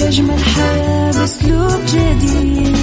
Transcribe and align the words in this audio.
عيش 0.00 0.02
أجمل 0.18 0.38
حياة 0.44 1.12
بأسلوب 1.12 1.80
جديد. 1.86 2.76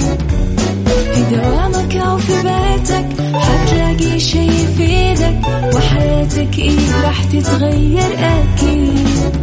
في 1.14 1.36
دوامك 1.36 1.96
أو 1.96 2.18
في 2.18 2.34
بيتك 2.34 3.08
حتلاقي 3.36 4.20
شي 4.20 4.40
يفيدك 4.48 5.40
وحياتك 5.76 6.60
إيه 6.60 7.02
راح 7.04 7.24
تتغير 7.24 8.14
أكيد. 8.20 9.36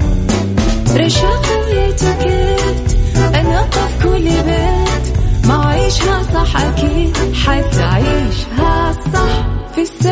رشاق 0.97 1.43
ويتوكيت 1.69 2.97
أنا 3.35 3.63
في 3.71 4.05
كل 4.05 4.23
بيت 4.25 5.17
ما 5.49 5.67
عيشها 5.67 6.23
صح 6.35 6.57
أكيد 6.61 7.17
حتعيشها 7.35 8.93
صح 9.15 9.47
في 9.75 9.83
السيارة 9.83 10.12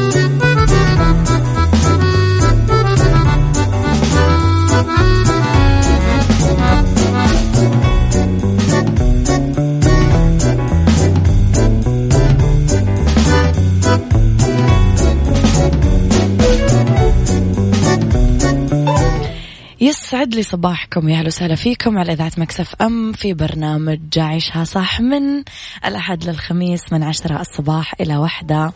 يسعد 19.83 20.35
لي 20.35 20.43
صباحكم 20.43 21.09
يا 21.09 21.17
أهلا 21.17 21.27
وسهلا 21.27 21.55
فيكم 21.55 21.97
على 21.97 22.13
إذاعة 22.13 22.31
Mix 22.37 22.75
FM 22.81 23.11
في 23.11 23.33
برنامج 23.33 23.99
عيشها 24.17 24.63
صح 24.63 25.01
من 25.01 25.43
الأحد 25.85 26.23
للخميس 26.23 26.93
من 26.93 27.03
عشرة 27.03 27.41
الصباح 27.41 27.93
إلى 28.01 28.17
واحدة 28.17 28.73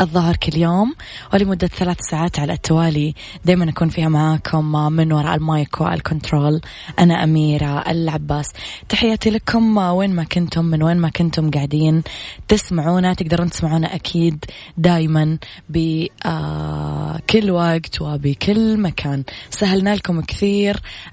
الظهر 0.00 0.36
كل 0.36 0.56
يوم. 0.56 0.94
ولمدة 1.34 1.66
ثلاث 1.66 1.96
ساعات 2.10 2.38
على 2.38 2.52
التوالي 2.52 3.14
دائما 3.44 3.70
أكون 3.70 3.88
فيها 3.88 4.08
معاكم 4.08 4.92
من 4.92 5.12
وراء 5.12 5.34
ال 5.34 5.45
mic 5.45 5.80
وال 5.80 5.96
control. 5.96 6.60
أنا 6.98 7.24
أميرة 7.24 7.90
العباس. 7.90 8.46
تحياتي 8.88 9.30
لكم 9.30 9.76
وين 9.76 10.14
ما 10.14 10.24
كنتم 10.24 10.64
من 10.64 10.82
وين 10.82 10.96
ما 10.96 11.08
كنتم 11.08 11.50
قاعدين 11.50 12.02
تسمعونا 12.48 13.14
تقدرون 13.14 13.50
تسمعونا 13.50 13.94
أكيد 13.94 14.44
دائما 14.76 15.38
بكل 15.68 17.50
وقت 17.50 18.00
وبكل 18.00 18.80
مكان. 18.80 19.24
سهلنا 19.50 19.94
لكم 19.94 20.20
كثير 20.20 20.45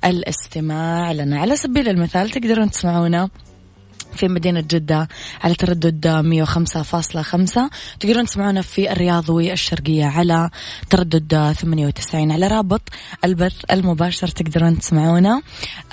الاستماع 0.06 1.12
لنا. 1.12 1.40
على 1.40 1.56
سبيل 1.56 1.90
المثال 1.90 2.30
تقدرون 2.30 2.72
تسمعونا 2.72 3.30
في 4.14 4.28
مدينة 4.28 4.62
جدة 4.62 5.08
على 5.44 5.56
تردد 5.56 6.08
105.5 6.46 7.60
تقدرون 8.00 8.26
تسمعونا 8.26 8.62
في 8.62 8.92
الرياض 8.92 9.30
والشرقية 9.30 10.06
على 10.06 10.50
تردد 10.90 11.54
98 11.62 12.32
على 12.32 12.48
رابط 12.48 12.82
البث 13.26 13.54
المباشر 13.72 14.28
تقدرون 14.28 14.80
تسمعونا 14.80 15.42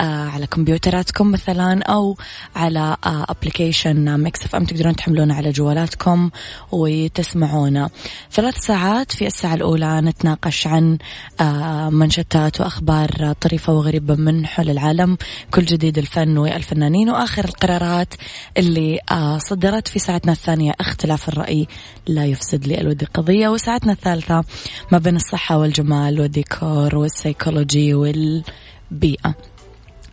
آه 0.00 0.28
على 0.28 0.46
كمبيوتراتكم 0.46 1.30
مثلا 1.30 1.82
أو 1.82 2.16
على 2.56 2.96
آه 3.06 3.26
application 3.28 4.20
Mix 4.20 4.44
FM. 4.44 4.64
تقدرون 4.64 4.96
تحملونه 4.96 5.34
على 5.34 5.50
جوالاتكم 5.50 6.30
وتسمعونا. 6.72 7.90
ثلاث 8.32 8.56
ساعات 8.56 9.12
في 9.12 9.26
الساعة 9.26 9.54
الأولى 9.54 10.00
نتناقش 10.00 10.66
عن 10.66 10.98
آه 11.40 11.90
منشطات 11.90 12.60
وأخبار 12.60 13.32
طريفة 13.40 13.72
وغريبة 13.72 14.14
من 14.14 14.46
حول 14.46 14.70
العالم 14.70 15.16
كل 15.50 15.64
جديد 15.64 15.98
الفن 15.98 16.38
والفنانين 16.38 17.10
وآخر 17.10 17.44
القرارات 17.44 18.09
اللي 18.56 18.98
آه 19.10 19.38
صدرت 19.38 19.88
في 19.88 19.98
ساعتنا 19.98 20.32
الثانية 20.32 20.72
اختلاف 20.80 21.28
الرأي 21.28 21.66
لا 22.06 22.26
يفسد 22.26 22.66
للود 22.66 23.04
قضية 23.04 23.48
وساعتنا 23.48 23.92
الثالثة 23.92 24.44
ما 24.92 24.98
بين 24.98 25.16
الصحة 25.16 25.58
والجمال 25.58 26.20
والديكور 26.20 26.96
والسيكولوجي 26.96 27.94
والبيئة. 27.94 29.34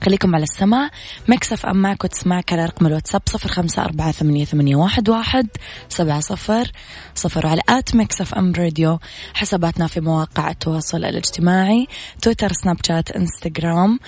خليكم 0.03 0.35
على 0.35 0.43
السماع. 0.43 0.89
Mix 1.27 1.65
FM 1.65 1.77
معك 1.77 2.03
وتسمعك 2.03 2.53
على 2.53 2.65
رقم 2.65 2.85
الواتساب 2.87 3.21
صفر 3.25 3.49
خمسة 3.49 3.83
أربعة 3.83 4.11
ثمانية, 4.11 4.45
ثمانية 4.45 4.75
واحد, 4.75 5.09
واحد 5.09 5.47
سبعة 5.89 6.19
صفر. 6.19 6.71
صفر 7.15 7.45
وعلى 7.45 7.61
at 7.69 7.95
Mix 7.95 8.33
FM 8.33 8.53
Radio. 8.53 8.99
حساباتنا 9.33 9.87
في 9.87 10.01
مواقع 10.01 10.49
التواصل 10.49 10.97
الاجتماعي 10.97 11.87
تويتر 12.21 12.51
سناب 12.51 12.77
شات 12.87 13.11
إنستغرام 13.11 13.99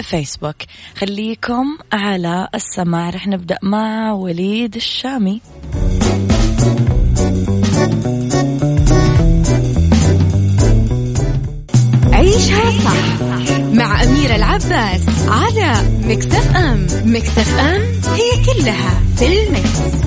وفيسبوك 0.00 0.56
خليكم 0.96 1.78
على 1.92 2.48
السماع. 2.54 3.10
رح 3.10 3.26
نبدأ 3.26 3.58
مع 3.62 4.12
وليد 4.12 4.76
الشامي. 4.76 5.40
عيشها 12.12 12.70
صح 12.70 13.58
مع 13.72 14.02
أميرة 14.02 14.36
العباس 14.36 15.02
على 15.28 15.88
Mix 16.04 16.56
FM 16.56 16.86
Mix 17.04 17.58
FM 17.58 17.82
هي 18.14 18.44
كلها 18.44 19.00
في 19.16 19.46
المكس. 19.46 20.02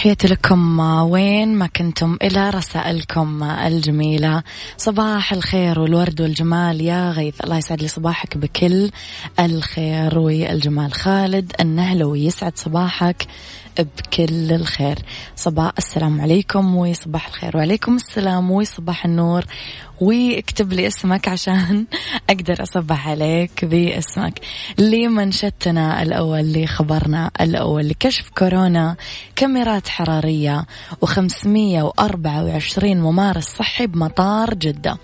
تحياتي 0.00 0.28
لكم 0.28 0.80
وين 0.80 1.54
ما 1.54 1.66
كنتم 1.66 2.16
إلى 2.22 2.50
رسائلكم 2.50 3.42
الجميلة. 3.42 4.42
صباح 4.76 5.32
الخير 5.32 5.80
والورد 5.80 6.20
والجمال 6.20 6.80
يا 6.80 7.10
غيث. 7.10 7.40
الله 7.40 7.56
يسعد 7.56 7.82
لي 7.82 7.88
صباحك 7.88 8.36
بكل 8.36 8.90
الخير 9.40 10.18
والجمال. 10.18 10.92
خالد 10.92 11.52
النهلوي 11.60 12.24
يسعد 12.24 12.58
صباحك 12.58 13.26
بكل 13.78 14.52
الخير. 14.52 14.98
صباح 15.36 15.72
السلام 15.78 16.20
عليكم 16.20 16.76
وصباح 16.76 17.26
الخير. 17.26 17.56
وعليكم 17.56 17.96
السلام 17.96 18.50
وصباح 18.50 19.04
النور. 19.04 19.44
واكتب 20.00 20.72
لي 20.72 20.86
اسمك 20.86 21.28
عشان 21.28 21.86
أقدر 22.30 22.62
أصبح 22.62 23.08
عليك 23.08 23.64
باسمك. 23.64 24.40
لمنشتنا 24.78 26.02
الأول 26.02 26.52
لخبرنا 26.52 27.30
الأول 27.40 27.88
لكشف 27.88 28.30
كورونا 28.38 28.96
كاميرات 29.36 29.88
حرارية 29.88 30.66
و524 31.04 32.84
ممارس 32.84 33.44
صحي 33.44 33.86
بمطار 33.86 34.54
جدة. 34.54 34.98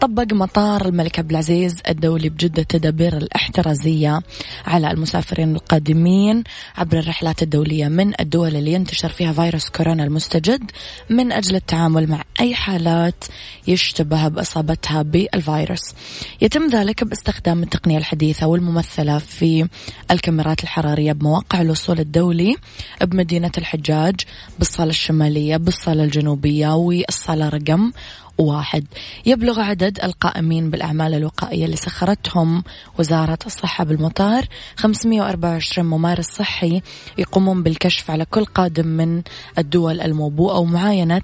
طبق 0.00 0.32
مطار 0.32 0.86
الملك 0.88 1.18
عبد 1.18 1.30
العزيز 1.30 1.76
الدولي 1.88 2.28
بجدة 2.28 2.62
تدابير 2.62 3.16
الإحترازية 3.16 4.20
على 4.66 4.90
المسافرين 4.90 5.54
القادمين 5.54 6.44
عبر 6.76 6.98
الرحلات 6.98 7.42
الدولية 7.42 7.88
من 7.88 8.20
الدول 8.20 8.56
اللي 8.56 8.72
ينتشر 8.72 9.08
فيها 9.08 9.32
فيروس 9.32 9.68
كورونا 9.68 10.04
المستجد 10.04 10.70
من 11.10 11.32
أجل 11.32 11.56
التعامل 11.56 12.10
مع 12.10 12.22
أي 12.40 12.54
حالات 12.54 13.24
يشتبه 13.66 14.28
بإصابتها 14.34 15.02
بالفيروس. 15.02 15.94
يتم 16.40 16.68
ذلك 16.68 17.04
باستخدام 17.04 17.62
التقنية 17.62 17.98
الحديثة 17.98 18.46
والممثلة 18.46 19.18
في 19.18 19.68
الكاميرات 20.10 20.62
الحرارية 20.62 21.12
بمواقع 21.12 21.60
الوصول 21.60 22.00
الدولي 22.00 22.56
بمدينة 23.02 23.52
الحجاج 23.58 24.14
بالصالة 24.58 24.90
الشمالية 24.90 25.56
بالصالة 25.56 26.04
الجنوبية 26.04 26.74
والصالة 26.74 27.48
رقم 27.48 27.92
واحد. 28.38 28.84
يبلغ 29.26 29.60
عدد 29.60 29.98
القائمين 30.04 30.70
بالأعمال 30.70 31.14
الوقائية 31.14 31.64
اللي 31.64 31.76
سخرتهم 31.76 32.64
وزارة 32.98 33.38
الصحة 33.46 33.84
بالمطار. 33.84 34.46
524 34.76 35.86
ممارس 35.86 36.26
صحي 36.26 36.82
يقومون 37.18 37.62
بالكشف 37.62 38.10
على 38.10 38.24
كل 38.24 38.44
قادم 38.44 38.86
من 38.86 39.22
الدول 39.58 40.00
الموبوءة 40.00 40.58
ومعاينة 40.58 41.22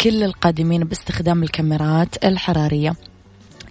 كل 0.00 0.22
القادمين 0.22 0.84
باستخدام 0.84 1.42
الكاميرات 1.42 2.24
الحرارية. 2.24 2.94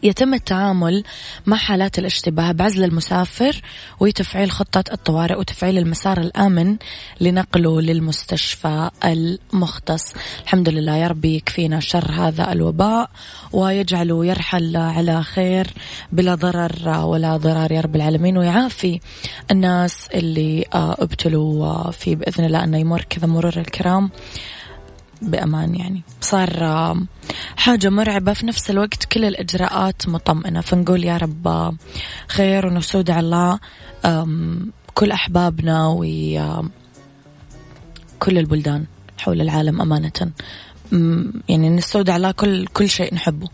يتم 0.08 0.34
التعامل 0.34 1.04
مع 1.46 1.58
حالات 1.58 2.00
الاشتباه 2.00 2.52
بعزل 2.52 2.84
المسافر 2.84 3.62
وتفعيل 4.00 4.52
خطة 4.52 4.84
الطوارئ 4.94 5.36
وتفعيل 5.36 5.78
المسار 5.78 6.20
الآمن 6.20 6.78
لنقله 7.22 7.82
للمستشفى 7.82 8.90
المختص. 9.06 10.14
الحمد 10.44 10.70
لله 10.70 10.96
يا 10.96 11.08
ربي 11.08 11.36
يكفينا 11.36 11.80
شر 11.80 12.12
هذا 12.12 12.52
الوباء 12.52 13.10
ويجعله 13.54 14.26
يرحل 14.26 14.78
على 14.78 15.24
خير 15.24 15.68
بلا 16.12 16.36
ضرر 16.36 17.06
ولا 17.06 17.38
ضرار 17.38 17.72
يا 17.72 17.82
رب 17.82 17.96
العالمين. 17.96 18.38
ويعافي 18.38 19.00
الناس 19.52 20.08
اللي 20.14 20.66
آه، 20.74 20.96
ابتلوا 21.00 21.92
فيه 21.92 22.16
بإذن 22.16 22.46
الله 22.46 22.64
أنه 22.64 22.78
يمر 22.78 23.06
كذا 23.10 23.28
مرور 23.28 23.58
الكرام. 23.58 24.10
بأمان 25.22 25.76
يعني. 25.76 26.02
صار 26.22 26.50
حاجة 27.58 27.90
مرعبة. 27.90 28.34
في 28.34 28.46
نفس 28.46 28.70
الوقت 28.70 29.06
كل 29.06 29.26
الإجراءات 29.26 30.10
مطمئنة. 30.10 30.62
فنقول 30.62 31.04
يا 31.04 31.18
رب 31.18 31.76
خير 32.28 32.66
ونسود 32.66 33.12
على 33.12 33.60
كل 34.94 35.12
أحبابنا 35.12 35.88
وكل 35.88 36.68
البلدان 38.38 38.86
حول 39.18 39.42
العالم 39.42 39.82
أمانة. 39.82 40.32
يعني 41.50 41.70
نستودع 41.70 42.16
الله 42.16 42.32
كل 42.32 42.68
كل 42.68 42.90
شيء 42.90 43.14
نحبه. 43.14 43.48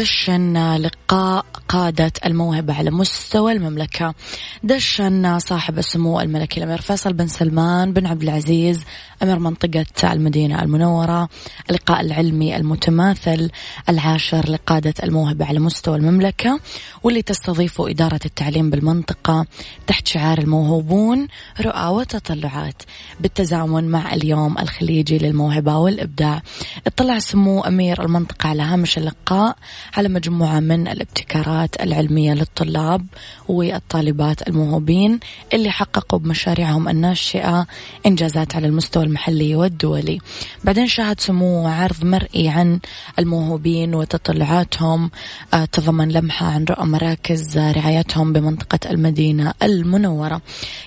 يدشن 0.00 0.76
لقاء 0.76 1.44
قادة 1.68 2.12
الموهبة 2.26 2.74
على 2.74 2.90
مستوى 2.90 3.52
المملكة. 3.52 4.14
دشن 4.62 5.38
صاحب 5.38 5.78
السمو 5.78 6.20
الملكي 6.20 6.60
الأمير 6.60 6.80
فيصل 6.80 7.12
بن 7.12 7.26
سلمان 7.26 7.92
بن 7.92 8.06
عبد 8.06 8.22
العزيز 8.22 8.84
أمير 9.22 9.38
منطقة 9.38 10.12
المدينة 10.12 10.62
المنورة 10.62 11.28
اللقاء 11.70 12.00
العلمي 12.00 12.56
المتماثل 12.56 13.50
العاشر 13.88 14.50
لقادة 14.50 14.94
الموهبة 15.02 15.44
على 15.44 15.58
مستوى 15.58 15.96
المملكة 15.96 16.60
واللي 17.02 17.22
تستضيفه 17.22 17.90
إدارة 17.90 18.20
التعليم 18.24 18.70
بالمنطقة 18.70 19.46
تحت 19.86 20.08
شعار 20.08 20.38
الموهوبون 20.38 21.28
رؤى 21.60 21.86
وتطلعات 21.86 22.82
بالتزامن 23.20 23.84
مع 23.84 24.14
اليوم 24.14 24.58
الخليجي 24.58 25.18
للموهبة 25.18 25.76
والإبداع. 25.76 26.42
اطلع 26.86 27.18
سمو 27.18 27.60
أمير 27.60 28.02
المنطقة 28.04 28.48
على 28.48 28.62
هامش 28.62 28.98
اللقاء 28.98 29.56
على 29.96 30.08
مجموعة 30.08 30.60
من 30.60 30.88
الابتكارات 30.88 31.82
العلمية 31.82 32.34
للطلاب 32.34 33.06
والطالبات 33.48 34.49
الموهوبين 34.50 35.20
اللي 35.52 35.70
حققوا 35.70 36.18
بمشاريعهم 36.18 36.88
الناشئة 36.88 37.66
إنجازات 38.06 38.56
على 38.56 38.66
المستوى 38.66 39.04
المحلي 39.04 39.54
والدولي. 39.54 40.18
بعدين 40.64 40.86
شاهد 40.86 41.20
سمو 41.20 41.68
عرض 41.68 42.04
مرئي 42.04 42.48
عن 42.48 42.80
الموهوبين 43.18 43.94
وتطلعاتهم 43.94 45.10
آه، 45.54 45.64
تضمن 45.64 46.08
لمحة 46.08 46.46
عن 46.46 46.64
رؤى 46.64 46.86
مراكز 46.86 47.58
رعايتهم 47.58 48.32
بمنطقة 48.32 48.90
المدينة 48.90 49.54
المنورة. 49.62 50.42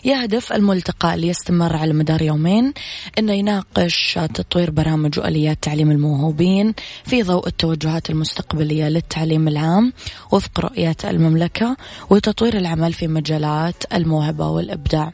يهدف 0.06 0.54
الملتقى 0.54 1.14
اللي 1.14 1.28
يستمر 1.28 1.76
على 1.76 1.94
مدار 1.94 2.22
يومين 2.22 2.74
أنه 3.20 3.34
يناقش 3.34 4.20
تطوير 4.34 4.72
برامج 4.72 5.20
وآليات 5.20 5.58
تعليم 5.62 5.92
الموهوبين 5.92 6.74
في 7.06 7.24
ضوء 7.24 7.48
التوجهات 7.48 8.10
المستقبلية 8.10 8.90
للتعليم 8.90 9.48
العام 9.48 9.94
وفق 10.32 10.60
رؤية 10.60 10.96
المملكة 11.04 11.78
وتطوير 12.10 12.58
العمل 12.58 12.94
في 12.94 13.08
مجالات 13.08 13.53
الموهبة 13.94 14.48
والإبداع. 14.50 15.14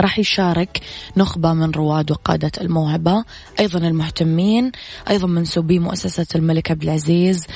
راح 0.00 0.18
يشارك 0.18 0.80
نخبة 1.16 1.52
من 1.52 1.70
رواد 1.70 2.10
وقادة 2.10 2.52
الموهبة 2.60 3.24
أيضا 3.60 3.78
المهتمين 3.78 4.72
أيضا 5.10 5.26
منسوبي 5.26 5.78
مؤسسة 5.78 6.26
الملك 6.34 6.70
عبد 6.70 6.82
العزيز 6.82 7.46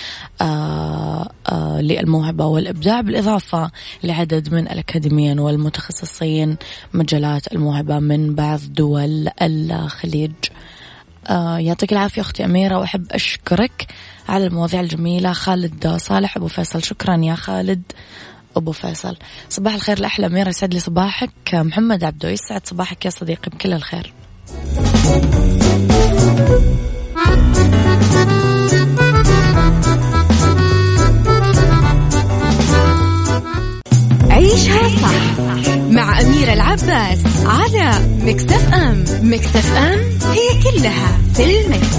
آه، 0.41 1.29
آه، 1.53 1.81
للموهبة 1.81 2.47
والإبداع 2.47 3.01
بالإضافة 3.01 3.71
لعدد 4.05 4.55
من 4.55 4.69
الأكاديميين 4.69 5.39
والمتخصصين 5.39 6.57
مجالات 6.95 7.53
الموهبة 7.53 7.99
من 7.99 8.35
بعض 8.35 8.61
دول 8.69 9.29
الخليج. 9.43 10.33
آه 11.27 11.59
يعطيك 11.59 11.93
العافية 11.93 12.23
أختي 12.23 12.45
أميرة 12.45 12.79
وأحب 12.79 13.13
أشكرك 13.13 13.87
على 14.29 14.47
المواضيع 14.47 14.81
الجميلة. 14.81 15.33
خالد 15.33 15.89
صالح 15.97 16.37
أبو 16.37 16.49
فيصل 16.49 16.83
شكرا 16.83 17.17
يا 17.17 17.35
خالد. 17.35 17.83
أبو 18.57 18.73
فيصل. 18.73 19.17
صباح 19.49 19.75
الخير 19.75 19.99
الأحلى 19.99 20.27
أميرة 20.27 20.49
يسعد 20.49 20.75
لي 20.75 20.81
صباحك. 20.81 21.31
محمد 21.55 22.05
عبدو 22.05 22.29
يسعد 22.29 22.67
صباحك 22.67 23.05
يا 23.05 23.11
صديقي 23.11 23.51
بكل 23.51 23.73
الخير. 23.73 24.13
عيشها 34.31 34.89
صح 34.89 35.41
مع 35.91 36.21
أميرة 36.21 36.53
العباس 36.53 37.19
على 37.47 37.93
مكتف 38.23 38.75
أم. 38.75 39.05
مكتف 39.23 39.73
أم 39.77 39.99
هي 40.31 40.63
كلها 40.63 41.19
في 41.35 41.61
المكس. 41.61 41.97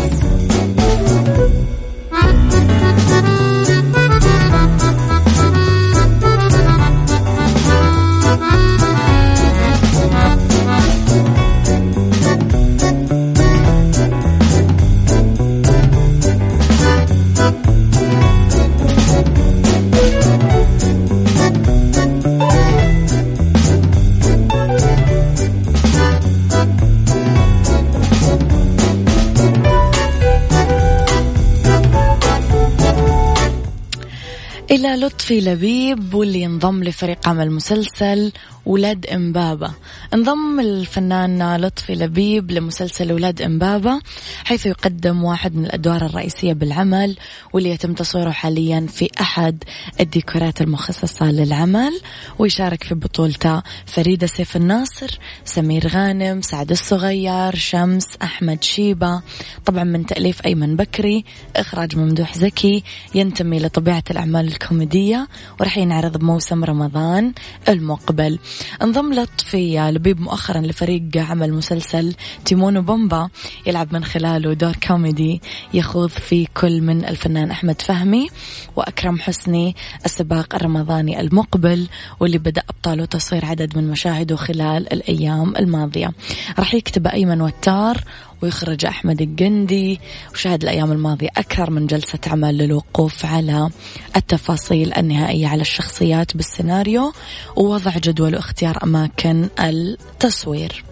إلى 34.71 34.95
لطفي 34.95 35.41
لبيب 35.41 36.13
واللي 36.13 36.45
انضم 36.45 36.83
لفريق 36.83 37.27
عمل 37.27 37.51
مسلسل 37.51 38.31
ولاد 38.65 39.05
إمبابة. 39.05 39.71
انضم 40.13 40.59
الفنان 40.59 41.55
لطفي 41.55 41.95
لبيب 41.95 42.51
لمسلسل 42.51 43.13
ولاد 43.13 43.41
إمبابة 43.41 44.01
حيث 44.43 44.65
يقدم 44.65 45.23
واحد 45.23 45.55
من 45.55 45.65
الأدوار 45.65 46.05
الرئيسية 46.05 46.53
بالعمل 46.53 47.17
واللي 47.53 47.69
يتم 47.69 47.93
تصويره 47.93 48.31
حاليا 48.31 48.87
في 48.89 49.09
أحد 49.21 49.63
الديكورات 49.99 50.61
المخصصة 50.61 51.31
للعمل. 51.31 52.01
ويشارك 52.39 52.83
في 52.83 52.95
بطولته 52.95 53.61
فريدة 53.85 54.27
سيف 54.27 54.55
الناصر 54.55 55.19
سمير 55.45 55.87
غانم 55.87 56.41
سعد 56.41 56.71
الصغير 56.71 57.55
شمس 57.55 58.07
أحمد 58.23 58.63
شيبة. 58.63 59.21
طبعا 59.65 59.83
من 59.83 60.05
تأليف 60.05 60.45
أيمن 60.45 60.75
بكري 60.75 61.25
إخراج 61.55 61.97
ممدوح 61.97 62.37
زكي 62.37 62.83
ينتمي 63.15 63.59
لطبيعة 63.59 64.03
الأعمال 64.11 64.47
الكوميدية 64.47 65.27
ورح 65.59 65.77
ينعرض 65.77 66.17
بموسم 66.17 66.63
رمضان 66.63 67.33
المقبل. 67.69 68.39
انضم 68.81 69.13
لطفي 69.13 69.91
لبيب 69.91 70.21
مؤخرا 70.21 70.61
لفريق 70.61 71.03
عمل 71.15 71.53
مسلسل 71.53 72.15
تيمون 72.45 72.77
وبومبا 72.77 73.29
يلعب 73.67 73.93
من 73.93 74.03
خلاله 74.03 74.53
دور 74.53 74.75
كوميدي 74.87 75.41
يخوض 75.73 76.09
في 76.09 76.45
كل 76.45 76.81
من 76.81 77.05
الفنان 77.05 77.51
أحمد 77.51 77.81
فهمي 77.81 78.29
وأكرم 78.75 79.19
حسني 79.19 79.75
السباق 80.05 80.55
الرمضاني 80.55 81.21
المقبل 81.21 81.87
واللي 82.19 82.37
بدأ 82.37 82.63
أبطاله 82.69 83.05
تصوير 83.05 83.45
عدد 83.45 83.77
من 83.77 83.89
مشاهده 83.89 84.35
خلال 84.35 84.93
الأيام 84.93 85.55
الماضية. 85.55 86.11
راح 86.59 86.73
يكتب 86.73 87.07
أيمن 87.07 87.41
وتار 87.41 88.03
ويخرج 88.41 88.85
أحمد 88.85 89.21
الجندي 89.21 89.99
وشاهد 90.33 90.63
الأيام 90.63 90.91
الماضية 90.91 91.29
أكثر 91.37 91.69
من 91.69 91.87
جلسة 91.87 92.19
عمل 92.27 92.57
للوقوف 92.57 93.25
على 93.25 93.69
التفاصيل 94.15 94.93
النهائية 94.93 95.47
على 95.47 95.61
الشخصيات 95.61 96.37
بالسيناريو 96.37 97.13
ووضع 97.55 97.91
جدول 97.97 98.35
واختيار 98.35 98.83
أماكن 98.83 99.49
التصوير. 99.59 100.83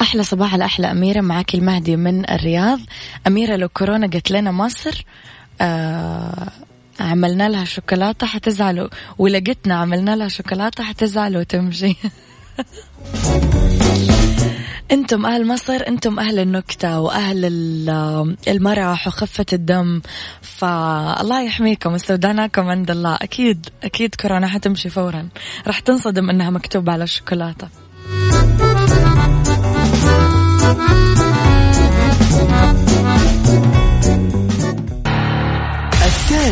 أحلى 0.00 0.22
صباح 0.22 0.54
الأحلى 0.54 0.90
أميرة. 0.90 1.20
معك 1.20 1.54
المهدي 1.54 1.96
من 1.96 2.30
الرياض. 2.30 2.80
أميرة 3.26 3.56
لو 3.56 3.68
كورونا 3.68 4.06
قلت 4.06 4.30
لنا 4.30 4.50
مصر 4.50 5.04
آه 5.60 6.48
عملنا 7.00 7.48
لها 7.48 7.64
شوكولاتة 7.64 8.26
حتزعل 8.26 8.90
ولقيتنا 9.18 9.74
عملنا 9.74 10.16
لها 10.16 10.28
شوكولاتة 10.28 10.84
حتزعل 10.84 11.36
وتمشي 11.36 11.96
أنتم 14.90 15.26
أهل 15.26 15.46
مصر 15.46 15.84
أنتم 15.88 16.18
أهل 16.18 16.38
النكتة 16.38 17.00
وأهل 17.00 17.44
المرح 18.48 19.06
وخفة 19.06 19.46
الدم. 19.52 20.00
فالله 20.42 21.42
يحميكم 21.42 21.94
استودعناكم 21.94 22.68
عند 22.68 22.90
الله. 22.90 23.14
أكيد 23.14 23.66
أكيد 23.82 24.14
كورونا 24.14 24.48
حتمشي 24.48 24.88
فورا. 24.88 25.28
راح 25.66 25.80
تنصدم 25.80 26.30
إنها 26.30 26.50
مكتوبة 26.50 26.92
على 26.92 27.04
الشوكولاتة. 27.04 27.68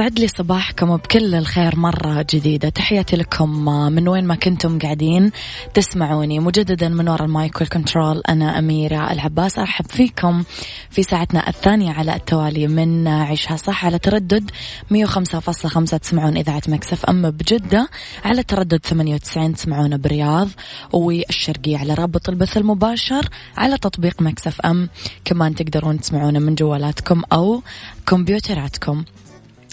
يسعد 0.00 0.18
لي 0.18 0.28
صباحكم 0.28 0.96
بكل 0.96 1.34
الخير 1.34 1.76
مرة 1.76 2.26
جديدة. 2.30 2.68
تحياتي 2.68 3.16
لكم 3.16 3.64
من 3.92 4.08
وين 4.08 4.24
ما 4.24 4.34
كنتم 4.34 4.78
قاعدين 4.78 5.32
تسمعوني. 5.74 6.38
مجددا 6.38 6.88
من 6.88 7.08
وراء 7.08 7.24
ال 7.24 7.33
mic 7.33 7.60
وال 7.60 7.74
control 7.74 8.22
أنا 8.28 8.58
أميرة 8.58 9.12
العباس. 9.12 9.58
أرحب 9.58 9.86
فيكم 9.88 10.44
في 10.90 11.02
ساعتنا 11.02 11.48
الثانية 11.48 11.92
على 11.92 12.16
التوالي 12.16 12.68
من 12.68 13.08
عيشها 13.08 13.56
صح 13.56 13.86
على 13.86 13.98
تردد 13.98 14.50
105.5 14.90 15.98
تسمعون 15.98 16.36
إذاعة 16.36 16.62
Mix 16.68 17.04
FM 17.04 17.30
بجدة 17.30 17.88
على 18.24 18.42
تردد 18.42 18.80
98 18.86 19.54
تسمعون 19.54 19.96
برياض 19.96 20.48
والشرقية 20.92 21.78
على 21.78 21.94
رابط 21.94 22.28
البث 22.28 22.56
المباشر 22.56 23.28
على 23.56 23.78
تطبيق 23.78 24.22
Mix 24.22 24.60
FM. 24.60 24.88
كمان 25.24 25.54
تقدرون 25.54 26.00
تسمعونا 26.00 26.38
من 26.38 26.54
جوالاتكم 26.54 27.22
أو 27.32 27.62
كمبيوتراتكم. 28.06 29.04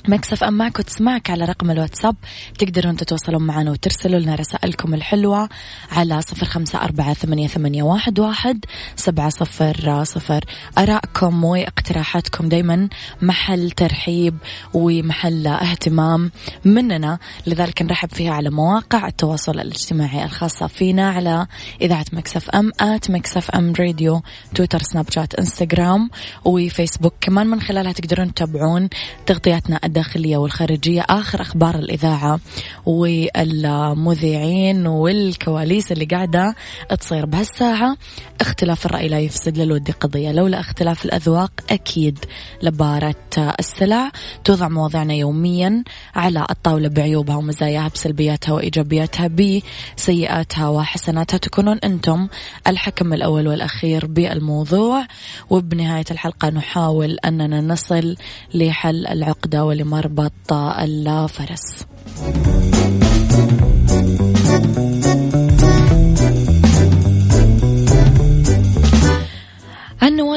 مكسف 0.09 0.43
أم 0.43 0.53
معك 0.53 0.79
وتسمعك 0.79 1.29
على 1.29 1.45
رقم 1.45 1.71
الواتساب. 1.71 2.15
تقدرون 2.59 2.95
تتواصلون 2.95 3.43
معنا 3.43 3.71
وترسلوا 3.71 4.19
لنا 4.19 4.35
رسائلكم 4.35 4.93
الحلوة 4.93 5.49
على 5.91 6.21
صفر 6.21 6.45
خمسة 6.45 6.81
أربعة 6.81 7.13
ثمانية, 7.13 7.47
ثمانية 7.47 7.83
واحد, 7.83 8.19
واحد 8.19 8.65
سبعة 8.95 9.29
صفر 9.29 10.03
صفر. 10.03 10.45
أراءكم 10.77 11.43
واقتراحاتكم 11.43 12.49
دايما 12.49 12.89
محل 13.21 13.71
ترحيب 13.71 14.37
ومحل 14.73 15.47
اهتمام 15.47 16.31
مننا. 16.65 17.19
لذلك 17.47 17.81
نرحب 17.81 18.09
فيها 18.09 18.33
على 18.33 18.49
مواقع 18.49 19.07
التواصل 19.07 19.59
الاجتماعي 19.59 20.23
الخاصة 20.23 20.67
فينا 20.67 21.09
على 21.09 21.47
إذاعة 21.81 22.05
Mix 22.13 22.49
FM 22.49 22.71
at 22.79 23.11
Mix 23.11 23.51
FM 23.51 23.73
Radio 23.79 24.21
تويتر 24.55 24.81
سناب 24.81 25.11
شات 25.11 25.35
إنستغرام 25.35 26.09
وفيسبوك. 26.45 27.13
كمان 27.21 27.47
من 27.47 27.61
خلالها 27.61 27.91
تقدرون 27.91 28.33
تتابعون 28.33 28.89
تغطياتنا 29.25 29.79
الداخلية 29.97 30.37
والخارجية. 30.37 31.05
آخر 31.09 31.41
أخبار 31.41 31.75
الإذاعة 31.75 32.39
والمذيعين 32.85 34.87
والكواليس 34.87 35.91
اللي 35.91 36.05
قاعدة 36.05 36.55
تصير 36.99 37.25
بهالساعة. 37.25 37.97
اختلاف 38.41 38.85
الرأي 38.85 39.07
لا 39.07 39.19
يفسد 39.19 39.57
للود 39.57 39.91
قضية. 39.91 40.31
لولا 40.31 40.59
اختلاف 40.59 41.05
الأذواق 41.05 41.51
أكيد 41.69 42.19
لبارت 42.61 43.15
السلع. 43.37 44.11
توضع 44.43 44.67
مواضيعنا 44.67 45.13
يوميا 45.13 45.83
على 46.15 46.45
الطاولة 46.49 46.87
بعيوبها 46.87 47.35
ومزاياها 47.35 47.87
بسلبياتها 47.87 48.53
وإيجابياتها 48.53 49.27
بسيئاتها 49.27 50.69
وحسناتها. 50.69 51.37
تكونون 51.37 51.77
أنتم 51.77 52.27
الحكم 52.67 53.13
الأول 53.13 53.47
والأخير 53.47 54.05
بالموضوع. 54.05 55.07
وبنهاية 55.49 56.05
الحلقة 56.11 56.49
نحاول 56.49 57.17
أننا 57.25 57.61
نصل 57.61 58.15
لحل 58.53 59.07
العقدة 59.07 59.65
ولمربط 59.87 60.53
الفرس 60.53 61.85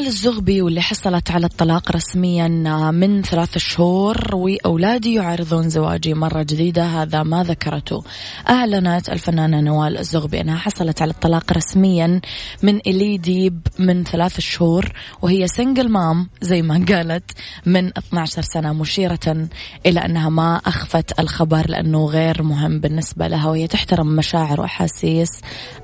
نوال 0.00 0.08
الزغبي 0.08 0.62
واللي 0.62 0.80
حصلت 0.80 1.30
على 1.30 1.46
الطلاق 1.46 1.92
رسميا 1.96 2.48
من 2.90 3.22
ثلاث 3.22 3.58
شهور 3.58 4.34
وأولادي 4.34 5.14
يعارضون 5.14 5.68
زواجي 5.68 6.14
مرة 6.14 6.42
جديدة 6.42 6.84
هذا 6.84 7.22
ما 7.22 7.42
ذكرته. 7.42 8.04
أعلنت 8.48 9.08
الفنانة 9.08 9.60
نوال 9.60 9.98
الزغبي 9.98 10.40
أنها 10.40 10.56
حصلت 10.56 11.02
على 11.02 11.10
الطلاق 11.10 11.52
رسميا 11.52 12.20
من 12.62 12.76
إليديب 12.86 13.60
من 13.78 14.04
ثلاث 14.04 14.40
شهور 14.40 14.92
وهي 15.22 15.48
سنجل 15.48 15.88
مام 15.88 16.28
زي 16.40 16.62
ما 16.62 16.84
قالت 16.88 17.30
من 17.66 17.86
12 17.98 18.42
سنة 18.42 18.72
مشيرة 18.72 19.48
إلى 19.86 20.00
أنها 20.00 20.28
ما 20.28 20.56
أخفت 20.56 21.20
الخبر 21.20 21.70
لأنه 21.70 22.06
غير 22.06 22.42
مهم 22.42 22.80
بالنسبة 22.80 23.26
لها 23.26 23.48
وهي 23.48 23.66
تحترم 23.66 24.06
مشاعر 24.06 24.60
وأحاسيس 24.60 25.30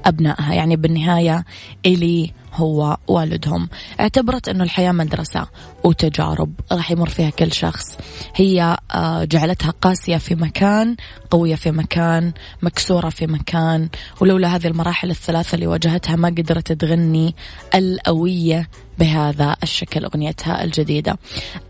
أبنائها. 0.05 0.55
يعني 0.55 0.77
بالنهاية 0.77 1.45
إلي 1.87 2.33
هو 2.57 2.97
والدهم. 3.09 3.69
اعتبرت 4.01 4.49
أنه 4.49 4.65
الحياة 4.65 4.93
مدرسة. 4.93 5.47
وتجارب 5.87 6.53
راح 6.73 6.91
يمر 6.91 7.09
فيها 7.09 7.31
كل 7.31 7.53
شخص. 7.53 7.99
هي 8.35 8.77
آه، 8.95 9.25
جعلتها 9.25 9.71
قاسية 9.71 10.17
في 10.17 10.35
مكان 10.35 10.97
قوية 11.31 11.55
في 11.55 11.71
مكان 11.71 12.33
مكسورة 12.63 13.09
في 13.09 13.27
مكان. 13.27 13.89
ولولا 14.21 14.57
هذه 14.57 14.67
المراحل 14.67 15.11
الثلاثة 15.11 15.55
اللي 15.55 15.67
واجهتها 15.67 16.17
ما 16.17 16.29
قدرت 16.29 16.73
تغني 16.73 17.35
القوية 17.75 18.69
بهذا 18.99 19.57
الشكل 19.63 20.05
أغنيتها 20.05 20.65
الجديدة. 20.65 21.19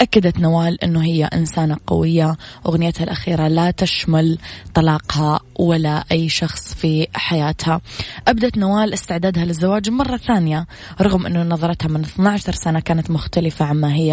أكدت 0.00 0.38
نوال 0.38 0.84
أنه 0.84 1.04
هي 1.04 1.24
إنسانة 1.24 1.76
قوية. 1.86 2.36
أغنيتها 2.66 3.04
الأخيرة 3.04 3.48
لا 3.48 3.70
تشمل 3.70 4.38
طلاقها 4.74 5.40
ولا 5.58 6.04
أي 6.12 6.28
شخص 6.28 6.74
في 6.74 7.08
حياتها. 7.14 7.80
أبدت 8.28 8.58
نوال 8.58 8.92
استعدادها 8.92 9.44
للزواج 9.44 9.90
مرة 9.90 10.16
ثانية 10.16 10.66
رغم 11.00 11.26
أنه 11.26 11.42
نظرتها 11.42 11.88
من 11.88 12.00
12 12.00 12.52
سنة 12.52 12.80
كانت 12.80 13.10
مختلفة 13.10 13.64
عما 13.64 13.94
هي. 13.94 14.05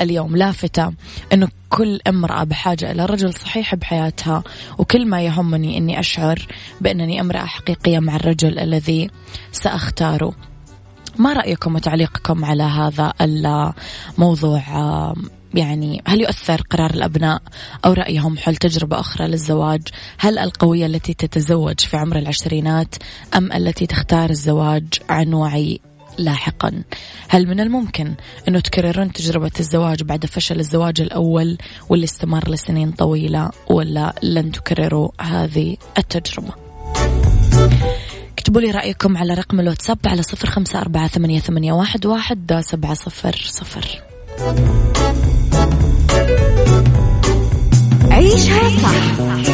اليوم. 0.00 0.36
لافتة 0.36 0.92
أنه 1.32 1.48
كل 1.70 2.00
امرأة 2.08 2.44
بحاجة 2.44 2.90
إلى 2.90 3.06
رجل 3.06 3.34
صحيح 3.34 3.74
بحياتها 3.74 4.42
وكل 4.78 5.06
ما 5.06 5.22
يهمني 5.22 5.78
أني 5.78 6.00
أشعر 6.00 6.46
بأنني 6.80 7.20
امرأة 7.20 7.44
حقيقية 7.44 7.98
مع 7.98 8.16
الرجل 8.16 8.58
الذي 8.58 9.10
سأختاره. 9.52 10.34
ما 11.18 11.32
رأيكم 11.32 11.74
وتعليقكم 11.74 12.44
على 12.44 12.62
هذا 12.62 13.12
الموضوع؟ 13.20 14.62
يعني 15.54 16.02
هل 16.06 16.20
يؤثر 16.20 16.62
قرار 16.70 16.90
الأبناء 16.90 17.42
أو 17.84 17.92
رأيهم 17.92 18.38
حول 18.38 18.56
تجربة 18.56 19.00
أخرى 19.00 19.28
للزواج؟ 19.28 19.82
هل 20.18 20.38
القوية 20.38 20.86
التي 20.86 21.14
تتزوج 21.14 21.80
في 21.80 21.96
عمر 21.96 22.18
العشرينات 22.18 22.94
أم 23.36 23.52
التي 23.52 23.86
تختار 23.86 24.30
الزواج 24.30 24.84
عن 25.10 25.34
وعي 25.34 25.80
لاحقا. 26.18 26.82
هل 27.28 27.48
من 27.48 27.60
الممكن 27.60 28.14
أنه 28.48 28.60
تكررون 28.60 29.12
تجربة 29.12 29.50
الزواج 29.60 30.02
بعد 30.02 30.26
فشل 30.26 30.60
الزواج 30.60 31.00
الأول 31.00 31.58
واللي 31.88 32.04
استمر 32.04 32.50
لسنين 32.50 32.90
طويلة 32.90 33.50
ولا 33.70 34.14
لن 34.22 34.52
تكرروا 34.52 35.08
هذه 35.20 35.76
التجربة؟ 35.98 36.52
اكتبوا 38.32 38.60
لي 38.60 38.70
رأيكم 38.70 39.16
على 39.16 39.34
رقم 39.34 39.60
الواتساب 39.60 39.98
على 40.06 40.22
صفر 40.22 40.50
خمسة 40.50 40.78
أربعة 40.80 41.08
ثمانية, 41.08 41.40
ثمانية 41.40 41.72
واحد, 41.72 42.06
واحد 42.06 42.60
سبعة 42.64 42.94
صفر 42.94 43.36
صفر. 43.48 44.02
عيشها 48.10 48.68
صح. 48.68 49.53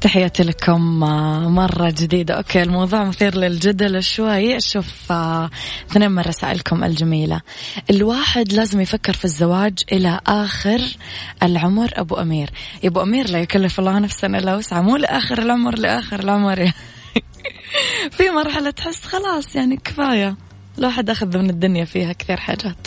تحياتي 0.00 0.42
لكم 0.42 1.04
آه، 1.04 1.48
مرة 1.48 1.90
جديدة. 1.90 2.34
أوكي 2.34 2.62
الموضوع 2.62 3.04
مثير 3.04 3.34
للجدل 3.34 4.02
شوي. 4.02 4.56
أشوف 4.56 5.12
آه، 5.12 5.50
اثنين 5.90 6.10
من 6.10 6.22
رسائلكم 6.22 6.84
الجميلة. 6.84 7.40
الواحد 7.90 8.52
لازم 8.52 8.80
يفكر 8.80 9.12
في 9.12 9.24
الزواج 9.24 9.78
إلى 9.92 10.20
آخر 10.26 10.80
العمر. 11.42 11.90
أبو 11.92 12.14
أمير. 12.14 12.50
يا 12.82 12.88
أبو 12.88 13.02
أمير 13.02 13.30
لا 13.30 13.38
يكلف 13.38 13.78
الله 13.78 13.98
نفسا 13.98 14.26
إلا 14.26 14.56
وسعة 14.56 14.80
مو 14.80 14.96
لآخر 14.96 15.38
العمر 15.38 15.78
لآخر 15.78 16.20
العمر. 16.20 16.72
في 18.16 18.30
مرحلة 18.30 18.70
تحس 18.70 19.04
خلاص 19.04 19.56
يعني 19.56 19.76
كفاية. 19.76 20.36
الواحد 20.78 21.10
أخذ 21.10 21.38
من 21.38 21.50
الدنيا 21.50 21.84
فيها 21.84 22.12
كثير 22.12 22.36
حاجات. 22.36 22.86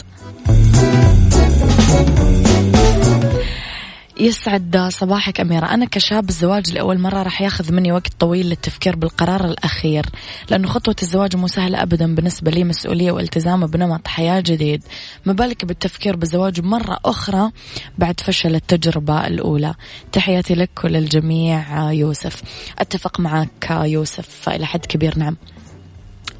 يسعد 4.19 4.78
صباحك 4.89 5.39
أميرة. 5.39 5.65
أنا 5.65 5.86
كشاب 5.86 6.30
الزواج 6.30 6.73
لأول 6.73 6.99
مرة 6.99 7.23
راح 7.23 7.41
ياخذ 7.41 7.73
مني 7.73 7.91
وقت 7.91 8.13
طويل 8.19 8.45
للتفكير 8.45 8.95
بالقرار 8.95 9.45
الأخير 9.45 10.06
لأنه 10.49 10.67
خطوة 10.67 10.95
الزواج 11.02 11.36
مو 11.36 11.47
سهلة 11.47 11.82
أبدا 11.82 12.15
بالنسبة 12.15 12.52
لي 12.52 12.63
مسؤولية 12.63 13.12
والتزام 13.12 13.67
بنمط 13.67 14.08
حياة 14.08 14.39
جديد. 14.39 14.84
ما 15.26 15.34
بالك 15.34 15.65
بالتفكير 15.65 16.15
بالزواج 16.15 16.62
مرة 16.62 16.99
أخرى 17.06 17.52
بعد 17.97 18.19
فشل 18.19 18.56
التجربة 18.56 19.28
الأولى. 19.28 19.73
تحياتي 20.12 20.56
لك 20.56 20.84
وللجميع 20.84 21.91
يوسف. 21.91 22.41
أتفق 22.80 23.19
معك 23.19 23.67
يوسف 23.71 24.49
إلى 24.49 24.65
حد 24.65 24.86
كبير 24.86 25.17
نعم. 25.17 25.38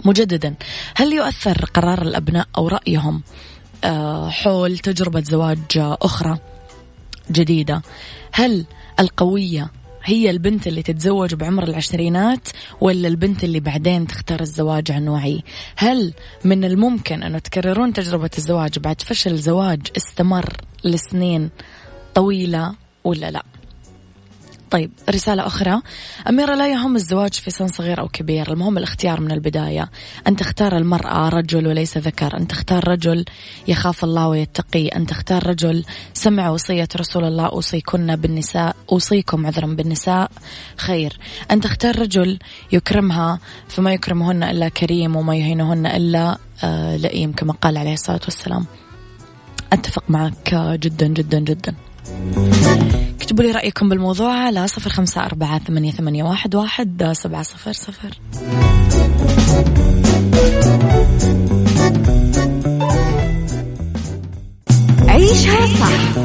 مجددا 0.06 0.56
هل 0.96 1.14
يؤثر 1.14 1.66
قرار 1.66 2.02
الأبناء 2.02 2.48
أو 2.58 2.68
رأيهم 2.68 3.24
آه، 3.84 4.30
حول 4.30 4.78
تجربة 4.78 5.22
زواج 5.22 5.78
أخرى؟ 5.78 6.53
جديدة. 7.32 7.82
هل 8.32 8.66
القوية 9.00 9.72
هي 10.04 10.30
البنت 10.30 10.68
اللي 10.68 10.84
تتزوج 10.84 11.34
بعمر 11.34 11.64
العشرينات 11.64 12.48
ولا 12.82 13.08
البنت 13.08 13.44
اللي 13.44 13.60
بعدين 13.60 14.08
تختار 14.08 14.42
الزواج 14.42 14.92
عن 14.92 15.08
وعي؟ 15.08 15.44
هل 15.76 16.14
من 16.46 16.64
الممكن 16.64 17.24
أنه 17.24 17.40
تكررون 17.40 17.94
تجربة 17.94 18.30
الزواج 18.38 18.80
بعد 18.80 19.02
فشل 19.02 19.38
زواج 19.38 19.82
استمر 19.98 20.58
لسنين 20.84 21.50
طويلة 22.16 22.76
ولا 23.04 23.32
لا؟ 23.32 23.44
طيب 24.74 24.92
رسالة 25.10 25.48
أخرى. 25.48 25.82
أميرة 26.30 26.56
لا 26.56 26.68
يهم 26.68 26.96
الزواج 26.96 27.34
في 27.34 27.52
سن 27.52 27.68
صغير 27.68 28.00
أو 28.00 28.08
كبير. 28.08 28.54
المهم 28.54 28.78
الاختيار 28.78 29.22
من 29.22 29.32
البداية. 29.32 29.90
أن 30.28 30.36
تختار 30.36 30.78
المرأة 30.78 31.30
رجل 31.30 31.68
وليس 31.68 31.98
ذكر. 31.98 32.38
أن 32.38 32.48
تختار 32.48 32.88
رجل 32.88 33.26
يخاف 33.68 34.04
الله 34.04 34.28
ويتقي. 34.28 34.88
أن 34.88 35.06
تختار 35.06 35.48
رجل 35.48 35.86
سمع 36.14 36.50
وصية 36.50 36.88
رسول 36.96 37.24
الله. 37.24 37.46
أوصيكن 37.46 38.16
بالنساء 38.16 38.76
أوصيكم 38.92 39.46
عذرا 39.46 39.68
بالنساء. 39.68 40.32
خير. 40.78 41.20
أن 41.52 41.62
تختار 41.62 42.00
رجل 42.00 42.40
يكرمها 42.72 43.40
فما 43.68 43.94
يكرمهن 43.94 44.44
إلا 44.44 44.70
كريم 44.70 45.16
وما 45.16 45.36
يهينهن 45.36 45.86
إلا 45.86 46.38
آه، 46.64 46.98
لئيم 46.98 47.32
كما 47.32 47.54
قال 47.54 47.78
عليه 47.78 47.94
الصلاة 47.94 48.22
والسلام. 48.24 48.66
أتفق 49.74 50.04
معك 50.10 50.56
جدا 50.56 51.08
جدا 51.08 51.40
جدا. 51.40 51.76
اكتبوا 53.22 53.44
لي 53.44 53.52
رأيكم 53.52 53.90
بالموضوع 53.90 54.34
على 54.34 54.68
صفر 54.68 54.90
خمسة 54.90 55.26
أربعة 55.26 55.60
ثمانية, 55.60 55.92
ثمانية 55.92 56.24
واحد, 56.24 56.56
واحد 56.56 57.12
سبعة 57.14 57.44
صفر 57.44 57.74
صفر 57.74 58.20
عيشها 65.08 65.68
صح 65.68 66.18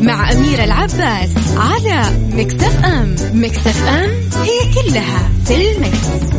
مع 0.00 0.32
أميرة 0.32 0.64
العباس 0.64 1.30
على 1.56 2.10
مكتف 2.32 2.84
أم 2.84 3.16
مكتف 3.34 3.84
أم 3.88 4.10
هي 4.42 4.74
كلها 4.74 5.30
في 5.44 5.72
المكس. 5.72 6.36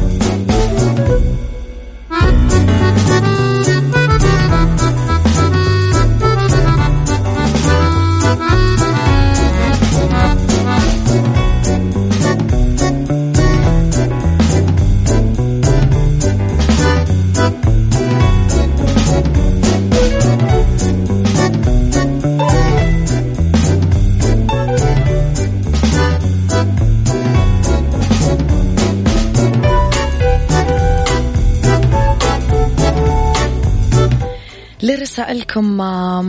لرسائلكم 35.47 35.77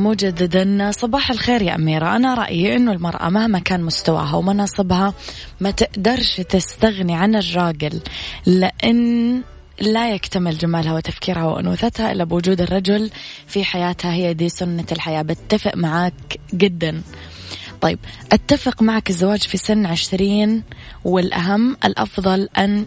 مجددا 0.06 0.90
صباح 0.90 1.30
الخير 1.30 1.62
يا 1.62 1.74
أميرة. 1.74 2.16
أنا 2.16 2.34
رأيي 2.34 2.76
أنه 2.76 2.92
المرأة 2.92 3.28
مهما 3.28 3.58
كان 3.58 3.82
مستواها 3.82 4.36
ومناصبها 4.36 5.14
ما 5.60 5.70
تقدرش 5.70 6.40
تستغني 6.40 7.14
عن 7.14 7.34
الراجل 7.34 8.00
لأن 8.46 9.42
لا 9.80 10.14
يكتمل 10.14 10.58
جمالها 10.58 10.94
وتفكيرها 10.94 11.44
وأنوثتها 11.44 12.12
إلا 12.12 12.24
بوجود 12.24 12.60
الرجل 12.60 13.10
في 13.46 13.64
حياتها. 13.64 14.12
هي 14.12 14.34
دي 14.34 14.48
سنة 14.48 14.86
الحياة. 14.92 15.22
بتفق 15.22 15.76
معك 15.76 16.40
جدا. 16.54 17.02
طيب 17.80 17.98
أتفق 18.32 18.82
معك 18.82 19.10
الزواج 19.10 19.40
في 19.40 19.56
سن 19.56 19.86
عشرين 19.86 20.62
والأهم 21.04 21.76
الأفضل 21.84 22.48
أن 22.58 22.86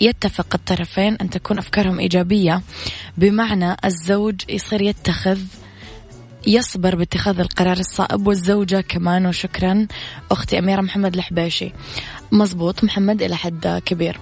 يتفق 0.00 0.46
الطرفين 0.54 1.16
أن 1.20 1.30
تكون 1.30 1.58
أفكارهم 1.58 1.98
إيجابية. 1.98 2.62
بمعنى 3.18 3.76
الزوج 3.84 4.40
يصير 4.48 4.82
يتخذ 4.82 5.38
يصبر 6.46 6.94
باتخاذ 6.94 7.40
القرار 7.40 7.78
الصائب 7.78 8.26
والزوجة 8.26 8.80
كمان 8.80 9.26
وشكرا 9.26 9.86
أختي 10.30 10.58
أميرة 10.58 10.80
محمد 10.80 11.14
الحبيشي. 11.14 11.72
مزبوط 12.32 12.84
محمد 12.84 13.22
إلى 13.22 13.36
حد 13.36 13.82
كبير. 13.84 14.18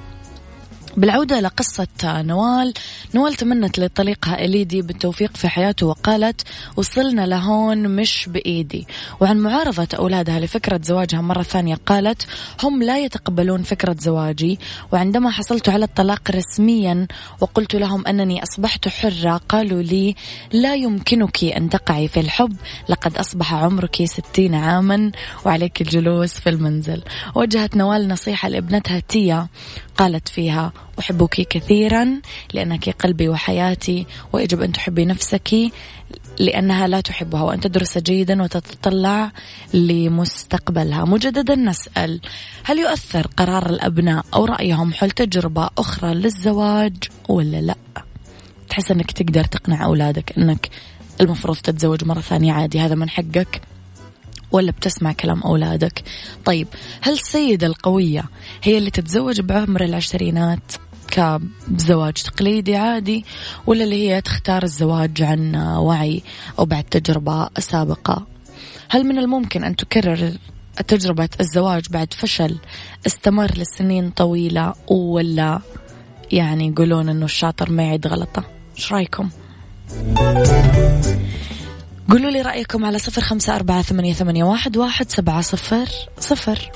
بالعودة 0.97 1.41
لقصة 1.41 1.87
نوال. 2.05 2.75
نوال 3.15 3.35
تمنت 3.35 3.79
لطليقها 3.79 4.45
إليدي 4.45 4.83
بالتوفيق 4.83 5.37
في 5.37 5.49
حياته 5.49 5.87
وقالت 5.87 6.43
وصلنا 6.77 7.27
لهون 7.27 7.89
مش 7.89 8.29
بإيدي 8.31 8.87
وعن 9.21 9.37
معارضة 9.37 9.89
أولادها 9.99 10.41
لفكرة 10.41 10.81
زواجها 10.83 11.21
مرة 11.21 11.43
ثانية 11.43 11.79
قالت 11.87 12.27
هم 12.63 12.83
لا 12.83 12.99
يتقبلون 12.99 13.63
فكرة 13.63 13.97
زواجي 14.01 14.59
وعندما 14.93 15.31
حصلت 15.31 15.69
على 15.69 15.85
الطلاق 15.85 16.31
رسميا 16.31 17.07
وقلت 17.41 17.77
لهم 17.77 18.07
أنني 18.07 18.43
أصبحت 18.43 18.89
حرة 18.89 19.41
قالوا 19.49 19.83
لي 19.83 20.15
لا 20.53 20.75
يمكنك 20.75 21.45
أن 21.45 21.71
تقعي 21.71 22.09
في 22.09 22.21
الحب 22.21 22.57
لقد 22.89 23.17
أصبح 23.17 23.55
عمرك 23.55 24.05
ستين 24.05 24.55
عاما 24.55 25.13
وعليك 25.47 25.81
الجلوس 25.81 26.33
في 26.33 26.51
المنزل. 26.51 27.03
وجهت 27.35 27.77
نوال 27.77 28.09
نصيحة 28.09 28.49
لابنتها 28.49 29.01
تيا 29.01 29.49
قالت 29.97 30.29
فيها 30.29 30.73
أحبك 30.99 31.49
كثيرا 31.49 32.21
لأنك 32.53 32.89
قلبي 32.89 33.29
وحياتي 33.29 34.07
ويجب 34.33 34.63
أن 34.63 34.73
تحبي 34.73 35.05
نفسك 35.05 35.55
لأنها 36.39 36.87
لا 36.87 37.01
تحبها 37.01 37.43
وأن 37.43 37.61
تدرس 37.61 37.99
جيدا 37.99 38.43
وتتطلع 38.43 39.33
لمستقبلها. 39.75 41.05
مجددا 41.05 41.55
نسأل 41.55 42.21
هل 42.65 42.79
يؤثر 42.79 43.27
قرار 43.27 43.71
الأبناء 43.71 44.25
أو 44.35 44.45
رأيهم 44.45 44.93
حول 44.93 45.11
تجربة 45.11 45.71
أخرى 45.79 46.15
للزواج 46.15 46.97
ولا 47.29 47.61
لا؟ 47.61 47.77
تحس 48.69 48.91
أنك 48.91 49.11
تقدر 49.11 49.45
تقنع 49.45 49.85
أولادك 49.85 50.39
أنك 50.39 50.69
المفروض 51.21 51.57
تتزوج 51.57 52.05
مرة 52.05 52.21
ثانية 52.21 52.53
عادي 52.53 52.81
هذا 52.81 52.95
من 52.95 53.09
حقك. 53.09 53.61
ولا 54.55 54.71
بتسمع 54.71 55.12
كلام 55.12 55.43
أولادك. 55.43 56.03
طيب 56.45 56.69
هل 57.01 57.12
السيدة 57.12 57.67
القوية 57.67 58.25
هي 58.62 58.79
اللي 58.79 58.90
تتزوج 58.90 59.40
بعمر 59.40 59.85
العشرينات 59.85 60.73
كزواج 61.11 62.12
تقليدي 62.12 62.77
عادي 62.77 63.25
ولا 63.67 63.85
اللي 63.85 64.09
هي 64.09 64.21
تختار 64.21 64.62
الزواج 64.62 65.23
عن 65.23 65.57
وعي 65.57 66.23
أو 66.59 66.64
بعد 66.64 66.85
تجربة 66.85 67.49
سابقة؟ 67.59 68.27
هل 68.88 69.05
من 69.05 69.19
الممكن 69.19 69.64
أن 69.64 69.77
تكرر 69.77 70.33
تجربة 70.88 71.29
الزواج 71.40 71.85
بعد 71.90 72.14
فشل 72.14 72.59
استمر 73.07 73.51
لسنين 73.57 74.11
طويلة 74.11 74.75
ولا 74.88 75.61
يعني 76.33 76.69
يقولون 76.69 77.09
أنه 77.09 77.25
الشاطر 77.25 77.71
ما 77.71 77.83
يعيد 77.83 78.07
غلطة؟ 78.07 78.45
إيش 78.77 78.93
رأيكم؟ 78.93 79.29
قولوا 82.11 82.31
لي 82.31 82.43
رأيكم 82.43 82.85
على 82.85 82.99
صفر 82.99 83.23
خمسة 83.23 83.57
أربعة 83.57 83.83
ثمانية, 83.83 84.12
ثمانية 84.12 84.45
واحد, 84.45 84.77
واحد 84.77 85.11
سبعة 85.11 85.40
صفر 85.40 85.88
صفر. 86.21 86.71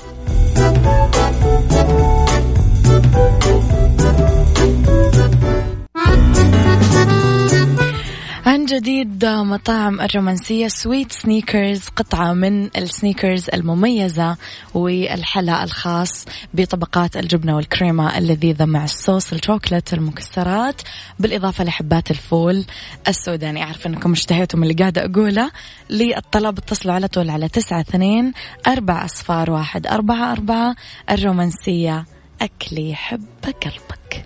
جديد 8.69 9.25
مطاعم 9.25 10.01
الرومانسية 10.01 10.67
sweet 10.67 11.11
Snickers 11.11 11.87
قطعة 11.95 12.33
من 12.33 12.69
ال 12.77 12.85
Snickers 12.85 13.49
المميزة 13.53 14.37
والحلا 14.73 15.63
الخاص 15.63 16.25
بطبقات 16.53 17.17
الجبنة 17.17 17.55
والكريمة 17.55 18.17
اللذيذة 18.17 18.65
مع 18.65 18.83
الصوص 18.83 19.33
الشوكولات 19.33 19.93
المكسرات 19.93 20.81
بالإضافة 21.19 21.63
لحبات 21.63 22.11
الفول 22.11 22.65
السوداني. 23.07 23.63
أعرف 23.63 23.87
أنكم 23.87 24.11
اشتهيتم 24.11 24.63
اللي 24.63 24.73
قاعدة 24.73 25.05
أقوله. 25.05 25.51
للطلب 25.89 26.57
اتصلوا 26.57 26.93
على 26.93 27.07
طول 27.07 27.29
على 27.29 27.49
تسعة 27.49 27.81
اثنين 27.81 28.33
أربعة 28.67 29.05
أصفار 29.05 29.51
واحد 29.51 29.87
أربعة 29.87 30.31
أربعة. 30.31 30.75
الرومانسية 31.09 32.05
أكلي 32.41 32.89
يحب 32.89 33.25
قلبك. 33.43 34.25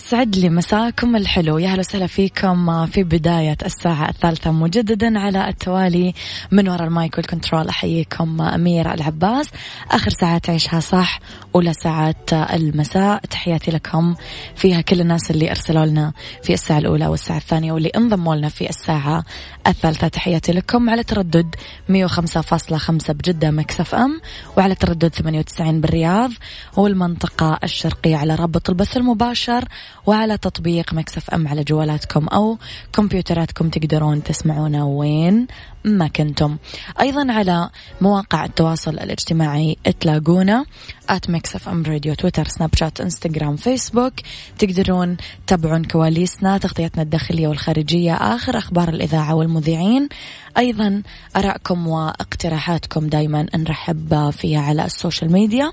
يسعد 0.11 0.35
لي 0.35 0.49
مساكم 0.49 1.15
الحلو. 1.15 1.57
يا 1.57 1.69
هلا 1.69 1.79
وسهلا 1.79 2.07
فيكم 2.07 2.85
في 2.85 3.03
بداية 3.03 3.57
الساعة 3.65 4.09
الثالثة 4.09 4.51
مجددا 4.51 5.19
على 5.19 5.49
التوالي. 5.49 6.13
من 6.51 6.69
وراء 6.69 6.87
ال 6.87 6.94
mic 6.94 7.17
وال 7.17 7.28
control 7.28 7.67
أحييكم 7.67 8.41
أميرة 8.41 8.93
العباس. 8.93 9.49
آخر 9.91 10.09
ساعات 10.09 10.49
عيشها 10.49 10.79
صح 10.79 11.19
أولى 11.55 11.73
ساعات 11.73 12.33
المساء. 12.33 13.19
تحياتي 13.19 13.71
لكم. 13.71 14.15
فيها 14.55 14.81
كل 14.81 15.01
الناس 15.01 15.31
اللي 15.31 15.49
أرسلوا 15.49 15.85
لنا 15.85 16.13
في 16.43 16.53
الساعة 16.53 16.77
الأولى 16.77 17.07
والساعة 17.07 17.37
الثانية 17.37 17.71
واللي 17.71 17.89
انضموا 17.89 18.35
لنا 18.35 18.49
في 18.49 18.69
الساعة 18.69 19.23
الثالثة. 19.67 20.07
تحياتي 20.07 20.51
لكم. 20.51 20.89
على 20.89 21.03
تردد 21.03 21.55
105.5 21.89 23.13
بجدة 23.13 23.51
Mix 23.51 23.95
FM 23.95 24.21
وعلى 24.57 24.75
تردد 24.75 25.07
98 25.07 25.81
بالرياض. 25.81 26.31
والمنطقة 26.77 27.59
الشرقية 27.63 28.15
على 28.15 28.35
رابط 28.35 28.69
البث 28.69 28.97
المباشر. 28.97 29.65
وعلى 30.05 30.37
تطبيق 30.37 30.93
Mix 30.93 31.29
FM 31.29 31.47
على 31.47 31.63
جوالاتكم 31.63 32.27
أو 32.27 32.57
كمبيوتراتكم 32.93 33.69
تقدرون 33.69 34.23
تسمعونا 34.23 34.83
وين 34.83 35.47
ما 35.85 36.07
كنتم. 36.07 36.57
أيضا 37.01 37.33
على 37.33 37.69
مواقع 38.01 38.45
التواصل 38.45 38.91
الاجتماعي 38.91 39.77
تلاقونا 39.99 40.65
at 41.09 41.29
Mix 41.29 41.69
FM 41.69 41.83
Radio 41.83 42.13
تويتر 42.13 42.47
سناب 42.47 42.75
شات 42.75 43.01
إنستغرام 43.01 43.55
فيسبوك. 43.55 44.13
تقدرون 44.59 45.17
تتابعون 45.47 45.83
كواليسنا 45.83 46.57
تغطيتنا 46.57 47.03
الداخلية 47.03 47.47
والخارجية 47.47 48.13
آخر 48.13 48.57
أخبار 48.57 48.89
الإذاعة 48.89 49.35
والمذيعين. 49.35 50.09
أيضا 50.57 51.01
أراءكم 51.35 51.87
وإقتراحاتكم 51.87 53.07
دايما 53.07 53.45
نرحب 53.55 54.29
فيها 54.29 54.61
على 54.61 54.85
ال 54.85 54.92
social 54.92 55.31
media. 55.31 55.71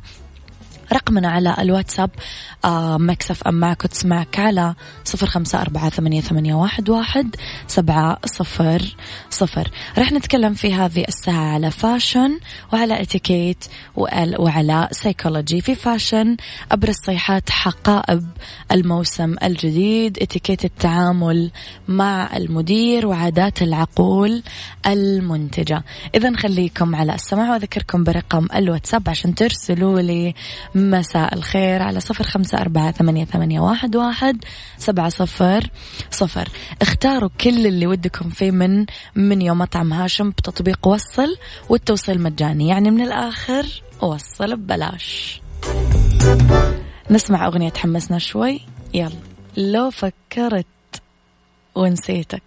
رقمنا 0.92 1.28
على 1.30 1.56
الواتساب 1.58 2.10
آه 2.64 2.96
Mix 2.96 3.42
FM 3.42 3.54
معك 3.54 3.84
وتسمعك 3.84 4.38
على 4.38 4.74
صفر 5.04 5.26
خمسة 5.26 5.60
أربعة 5.60 5.90
ثمانية, 5.90 6.54
واحد 6.54 7.36
سبعة 7.66 8.18
صفر 8.24 8.96
صفر. 9.30 9.70
رح 9.98 10.12
نتكلم 10.12 10.54
في 10.54 10.74
هذه 10.74 11.04
الساعة 11.08 11.54
على 11.54 11.70
fashion 11.70 12.38
وعلى 12.72 13.02
اتيكيت 13.02 13.64
وعلى 13.96 14.88
psychology 14.92 15.60
في 15.60 15.74
fashion 15.74 16.36
أبرز 16.72 16.96
صيحات 17.06 17.50
حقائب 17.50 18.26
الموسم 18.72 19.34
الجديد 19.42 20.18
اتيكيت 20.22 20.64
التعامل 20.64 21.50
مع 21.88 22.36
المدير 22.36 23.06
وعادات 23.06 23.62
العقول 23.62 24.42
المنتجة. 24.86 25.84
إذا 26.14 26.36
خليكم 26.36 26.94
على 26.94 27.14
السماع 27.14 27.50
وأذكركم 27.50 28.04
برقم 28.04 28.46
الواتساب 28.54 29.08
عشان 29.08 29.34
ترسلوا 29.34 30.00
لي 30.00 30.34
مساء 30.78 31.34
الخير 31.34 31.82
على 31.82 32.00
صفر 32.00 32.24
خمسة 32.24 32.58
أربعة 32.58 32.92
ثمانية, 32.92 33.24
ثمانية 33.24 33.60
واحد, 33.60 33.96
واحد 33.96 34.44
سبعة 34.78 35.08
صفر 35.08 35.70
صفر. 36.10 36.48
اختاروا 36.82 37.30
كل 37.40 37.66
اللي 37.66 37.86
ودكم 37.86 38.30
فيه 38.30 38.50
من 38.50 38.86
من 39.14 39.42
يوم 39.42 39.58
مطعم 39.58 39.92
هاشم 39.92 40.30
بتطبيق 40.30 40.86
وصل 40.88 41.36
والتوصيل 41.68 42.20
مجاني. 42.20 42.68
يعني 42.68 42.90
من 42.90 43.00
الآخر 43.00 43.82
وصل 44.02 44.56
ببلاش. 44.56 45.40
نسمع 47.10 47.46
أغنية 47.46 47.68
تحمسنا 47.68 48.18
شوي. 48.18 48.60
يلا 48.94 49.10
لو 49.56 49.90
فكرت 49.90 50.66
ونسيتك. 51.74 52.42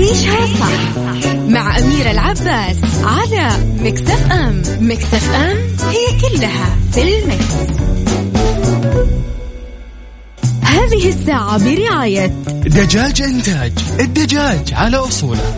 عيشها 0.00 0.46
صح 0.46 1.34
مع 1.48 1.78
أميرة 1.78 2.10
العباس 2.10 2.76
على 3.04 3.50
مكتف 3.80 4.32
أم. 4.32 4.62
مكتف 4.80 5.30
أم 5.34 5.56
هي 5.88 6.20
كلها 6.20 6.76
في 6.92 7.02
المكس. 7.02 7.80
هذه 10.62 11.08
الساعة 11.08 11.64
برعاية 11.64 12.26
دجاج 12.66 13.22
إنتاج. 13.22 13.72
الدجاج 14.00 14.74
على 14.74 14.96
أصوله. 14.96 15.54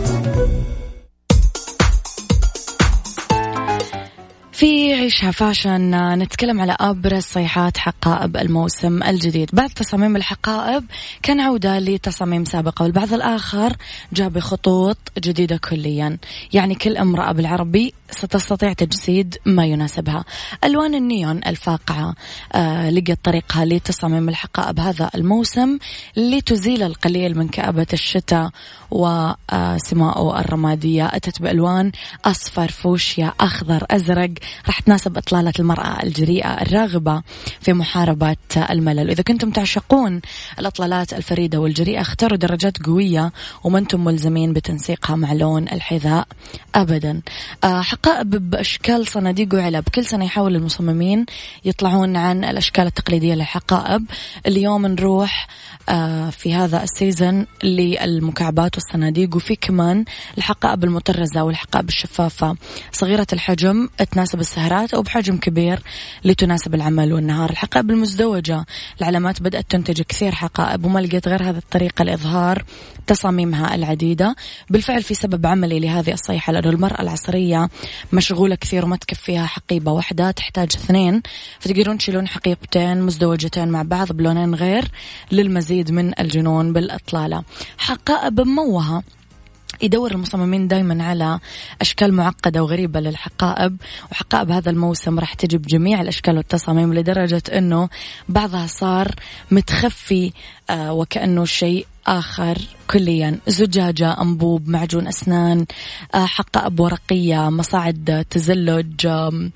في 4.63 4.93
عيشها 4.93 5.31
فاشن. 5.31 6.15
نتكلم 6.19 6.61
على 6.61 6.75
أبرز 6.79 7.23
صيحات 7.23 7.77
حقائب 7.77 8.37
الموسم 8.37 9.03
الجديد. 9.03 9.49
بعض 9.53 9.69
تصاميم 9.69 10.15
الحقائب 10.15 10.83
كان 11.23 11.39
عودة 11.39 11.79
لتصاميم 11.79 12.45
سابقة 12.45 12.83
والبعض 12.83 13.13
الآخر 13.13 13.75
جاء 14.13 14.29
بخطوط 14.29 14.97
جديدة 15.19 15.57
كليا. 15.57 16.17
يعني 16.53 16.75
كل 16.75 16.97
امرأة 16.97 17.31
بالعربي 17.31 17.93
ستستطيع 18.13 18.73
تجسيد 18.73 19.37
ما 19.45 19.65
يناسبها. 19.65 20.25
ألوان 20.63 20.95
النيون 20.95 21.41
الفاقعة 21.47 22.15
آه 22.53 22.89
لقت 22.89 23.19
طريقها 23.23 23.65
لتصاميم 23.65 24.29
الحقائب 24.29 24.79
هذا 24.79 25.09
الموسم 25.15 25.77
لتزيل 26.17 26.83
القليل 26.83 27.37
من 27.37 27.47
كآبة 27.47 27.87
الشتاء 27.93 28.49
وسماء 28.91 30.39
الرمادية. 30.39 31.05
أتت 31.05 31.41
بألوان 31.41 31.91
أصفر 32.25 32.71
فوشيا 32.71 33.33
أخضر 33.39 33.85
أزرق. 33.91 34.29
راح 34.67 34.79
تناسب 34.79 35.17
إطلالة 35.17 35.53
المرأة 35.59 36.03
الجريئة 36.03 36.61
الراغبة 36.61 37.21
في 37.61 37.73
محاربة 37.73 38.35
الملل. 38.69 39.07
وإذا 39.07 39.23
كنتم 39.23 39.51
تعشقون 39.51 40.21
الإطلالات 40.59 41.13
الفريدة 41.13 41.59
والجريئة 41.59 42.01
اختاروا 42.01 42.37
درجات 42.37 42.83
قوية 42.85 43.31
وما 43.63 43.79
أنتم 43.79 44.03
ملزمين 44.03 44.53
بتنسيقها 44.53 45.15
مع 45.15 45.33
لون 45.33 45.63
الحذاء 45.63 46.27
أبدا. 46.75 47.21
آه، 47.63 47.81
حقائب 48.05 48.49
بأشكال 48.49 49.07
صناديق 49.07 49.55
وعلب 49.55 49.83
كل 49.95 50.05
سنة 50.05 50.25
يحاول 50.25 50.55
المصممين 50.55 51.25
يطلعون 51.65 52.15
عن 52.15 52.43
الأشكال 52.43 52.85
التقليدية 52.85 53.33
للحقائب. 53.33 54.05
اليوم 54.45 54.85
نروح 54.85 55.47
آه، 55.89 56.29
في 56.29 56.53
هذا 56.53 56.83
السيزن 56.83 57.45
للمكعبات 57.63 58.75
والصناديق 58.75 59.35
وفي 59.35 59.55
كمان 59.55 60.05
الحقائب 60.37 60.83
المطرزة 60.83 61.43
والحقائب 61.43 61.87
الشفافة. 61.89 62.55
صغيرة 62.91 63.27
الحجم 63.33 63.89
تناسب 64.11 64.39
السهرات 64.39 64.93
أو 64.93 65.01
بحجم 65.01 65.37
كبير 65.37 65.79
لتناسب 66.25 66.75
العمل 66.75 67.13
والنهار. 67.13 67.49
الحقائب 67.49 67.91
المزدوجة. 67.91 68.65
العلامات 69.01 69.41
بدأت 69.41 69.65
تنتج 69.69 70.01
كثير 70.01 70.35
حقائب 70.35 70.85
وما 70.85 70.99
لقيت 70.99 71.27
غير 71.27 71.43
هذه 71.43 71.57
الطريقة 71.57 72.03
لإظهار 72.03 72.63
تصاميمها 73.07 73.75
العديدة. 73.75 74.35
بالفعل 74.69 75.03
في 75.03 75.13
سبب 75.13 75.45
عملي 75.45 75.79
لهذه 75.79 76.13
الصيحة 76.13 76.53
لأنه 76.53 76.69
المرأة 76.69 77.01
العصرية 77.01 77.69
مشغولة 78.13 78.55
كثير 78.55 78.85
وما 78.85 78.95
تكفيها 78.95 79.45
حقيبة 79.45 79.91
واحدة 79.91 80.31
تحتاج 80.31 80.69
اثنين. 80.75 81.21
فتقدرون 81.59 81.97
تشيلون 81.97 82.27
حقيبتين 82.27 83.01
مزدوجتين 83.01 83.67
مع 83.67 83.81
بعض 83.81 84.11
بلونين 84.11 84.55
غير 84.55 84.87
للمزيد 85.31 85.91
من 85.91 86.19
الجنون 86.19 86.73
بالإطلالة. 86.73 87.43
حقائب 87.77 88.41
موهة. 88.41 89.03
يدور 89.81 90.11
المصممين 90.11 90.67
دائما 90.67 91.03
على 91.03 91.39
أشكال 91.81 92.13
معقدة 92.13 92.63
وغريبة 92.63 92.99
للحقائب 92.99 93.77
وحقائب 94.11 94.51
هذا 94.51 94.69
الموسم 94.69 95.19
راح 95.19 95.33
تجي 95.33 95.57
بجميع 95.57 96.01
الأشكال 96.01 96.37
والتصاميم 96.37 96.93
لدرجة 96.93 97.43
إنه 97.53 97.89
بعضها 98.29 98.67
صار 98.67 99.15
متخفي 99.51 100.31
آه 100.69 100.93
وكأنه 100.93 101.45
شيء 101.45 101.87
آخر 102.07 102.57
كليا. 102.89 103.39
زجاجة 103.47 104.21
أنبوب 104.21 104.67
معجون 104.69 105.07
أسنان 105.07 105.65
آه، 106.15 106.25
حقائب 106.25 106.79
ورقية 106.79 107.49
مصاعد 107.49 108.25
تزلج 108.29 109.05
آه، 109.05 109.49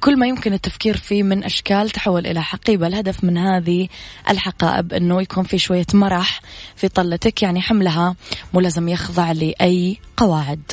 كل 0.00 0.18
ما 0.18 0.26
يمكن 0.26 0.52
التفكير 0.52 0.96
فيه 0.96 1.22
من 1.22 1.44
أشكال 1.44 1.90
تحول 1.90 2.26
إلى 2.26 2.42
حقيبة. 2.42 2.86
الهدف 2.86 3.24
من 3.24 3.38
هذه 3.38 3.88
الحقائب 4.30 4.92
أنه 4.92 5.22
يكون 5.22 5.44
في 5.44 5.58
شوية 5.58 5.86
مرح 5.94 6.40
في 6.76 6.88
طلتك 6.88 7.42
يعني 7.42 7.60
حملها 7.60 8.14
مو 8.54 8.60
لازم 8.60 8.88
يخضع 8.88 9.32
لأي 9.32 9.98
قواعد. 10.16 10.72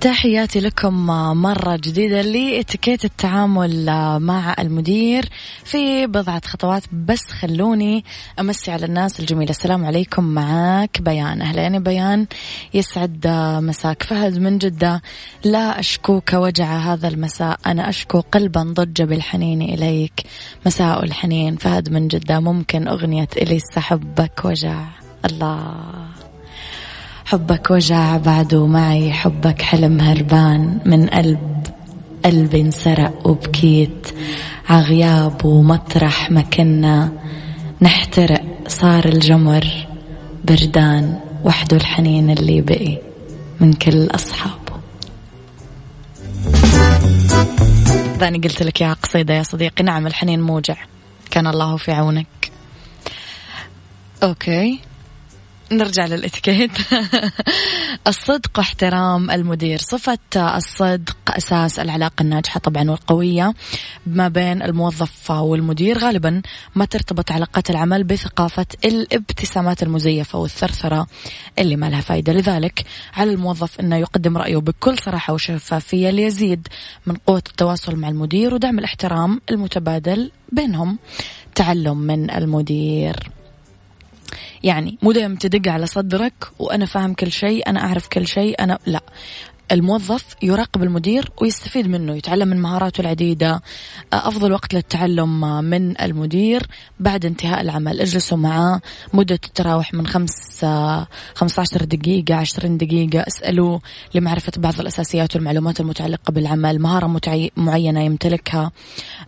تحياتي 0.00 0.60
لكم 0.60 1.06
مرة 1.42 1.76
جديدة 1.76 2.22
لإتيكيت 2.22 3.04
التعامل 3.04 3.86
مع 4.20 4.56
المدير 4.58 5.28
في 5.64 6.06
بضعة 6.06 6.42
خطوات. 6.44 6.82
بس 6.92 7.22
خلوني 7.30 8.04
أمسي 8.40 8.70
على 8.70 8.86
الناس 8.86 9.20
الجميلة. 9.20 9.50
السلام 9.50 9.84
عليكم 9.84 10.24
معاك 10.24 11.02
بيان. 11.02 11.42
أهلين 11.42 11.82
بيان. 11.82 12.26
يسعد 12.74 13.26
مساك 13.62 14.02
فهد 14.02 14.38
من 14.38 14.58
جدة. 14.58 15.02
لا 15.44 15.80
أشكوك 15.80 16.32
وجع 16.32 16.78
هذا 16.78 17.08
المساء. 17.08 17.58
أنا 17.66 17.88
أشكو 17.88 18.20
قلبا 18.20 18.62
ضج 18.62 19.02
بالحنين 19.02 19.62
إليك. 19.62 20.22
مساء 20.66 21.04
الحنين 21.04 21.56
فهد 21.56 21.92
من 21.92 22.08
جدة. 22.08 22.40
ممكن 22.40 22.88
أغنية 22.88 23.28
إليس 23.36 23.78
حبك 23.78 24.44
وجع. 24.44 24.84
الله. 25.24 26.17
حبك 27.28 27.70
وجع 27.70 28.16
بعده 28.16 28.66
معي 28.66 29.12
حبك 29.12 29.62
حلم 29.62 30.00
هربان 30.00 30.80
من 30.86 31.06
قلب 31.06 31.66
قلبي 32.24 32.60
انسرق 32.60 33.26
وبكيت. 33.26 34.06
عغياب 34.68 35.44
ومطرح 35.44 36.30
ما 36.30 36.40
كنا 36.40 37.12
نحترق 37.82 38.44
صار 38.68 39.04
الجمر 39.04 39.66
بردان. 40.44 41.20
وحده 41.44 41.76
الحنين 41.76 42.30
اللي 42.30 42.60
بقي 42.60 42.98
من 43.60 43.72
كل 43.72 44.06
أصحابه. 44.10 44.72
ذاني 48.18 48.38
قلت 48.38 48.62
لك 48.62 48.80
يا 48.80 48.92
قصيدة 48.92 49.34
يا 49.34 49.42
صديقي 49.42 49.84
نعم 49.84 50.06
الحنين 50.06 50.42
موجع. 50.42 50.76
كان 51.30 51.46
الله 51.46 51.76
في 51.76 51.92
عونك. 51.92 52.52
أوكي. 54.22 54.87
نرجع 55.72 56.06
للإتيكيت. 56.06 56.70
الصدق 58.06 58.58
واحترام 58.58 59.30
المدير. 59.30 59.78
صفة 59.78 60.18
الصدق 60.56 61.16
أساس 61.28 61.78
العلاقة 61.78 62.22
الناجحة 62.22 62.60
طبعا 62.60 62.90
والقوية 62.90 63.54
ما 64.06 64.28
بين 64.28 64.62
الموظف 64.62 65.30
والمدير. 65.30 65.98
غالبا 65.98 66.42
ما 66.74 66.84
ترتبط 66.84 67.32
علاقات 67.32 67.70
العمل 67.70 68.04
بثقافة 68.04 68.66
الابتسامات 68.84 69.82
المزيفة 69.82 70.38
والثرثرة 70.38 71.06
اللي 71.58 71.76
ما 71.76 71.90
لها 71.90 72.00
فايدة. 72.00 72.32
لذلك 72.32 72.84
على 73.14 73.32
الموظف 73.32 73.80
أنه 73.80 73.96
يقدم 73.96 74.36
رأيه 74.36 74.56
بكل 74.56 74.98
صراحة 74.98 75.32
وشفافية 75.32 76.10
ليزيد 76.10 76.68
من 77.06 77.16
قوة 77.16 77.42
التواصل 77.48 77.96
مع 77.96 78.08
المدير 78.08 78.54
ودعم 78.54 78.78
الاحترام 78.78 79.40
المتبادل 79.50 80.30
بينهم. 80.52 80.98
تعلم 81.54 81.98
من 81.98 82.30
المدير. 82.30 83.37
يعني 84.64 84.98
مو 85.02 85.12
دايما 85.12 85.36
تدق 85.40 85.72
على 85.72 85.86
صدرك 85.86 86.32
وأنا 86.58 86.86
فاهم 86.86 87.14
كل 87.14 87.32
شيء 87.32 87.68
أنا 87.70 87.80
أعرف 87.80 88.08
كل 88.08 88.26
شيء 88.26 88.64
أنا 88.64 88.78
لا. 88.86 89.00
الموظف 89.72 90.24
يراقب 90.42 90.82
المدير 90.82 91.30
ويستفيد 91.40 91.88
منه 91.88 92.16
يتعلم 92.16 92.48
من 92.48 92.60
مهاراته 92.60 93.00
العديدة. 93.00 93.62
أفضل 94.12 94.52
وقت 94.52 94.74
للتعلم 94.74 95.40
من 95.64 96.00
المدير 96.00 96.66
بعد 97.00 97.26
انتهاء 97.26 97.60
العمل. 97.60 98.00
اجلسوا 98.00 98.38
معاه 98.38 98.80
مدة 99.12 99.36
تتراوح 99.36 99.94
من 99.94 100.06
خمس 100.06 100.64
خمسة 101.34 101.60
عشر 101.60 101.84
دقيقة 101.84 102.34
عشرين 102.34 102.76
دقيقة. 102.76 103.20
اسألوه 103.20 103.80
لمعرفة 104.14 104.52
بعض 104.56 104.80
الأساسيات 104.80 105.36
والمعلومات 105.36 105.80
المتعلقة 105.80 106.30
بالعمل. 106.30 106.78
مهارة 106.78 107.06
متعي... 107.06 107.52
معينة 107.56 108.00
يمتلكها. 108.00 108.72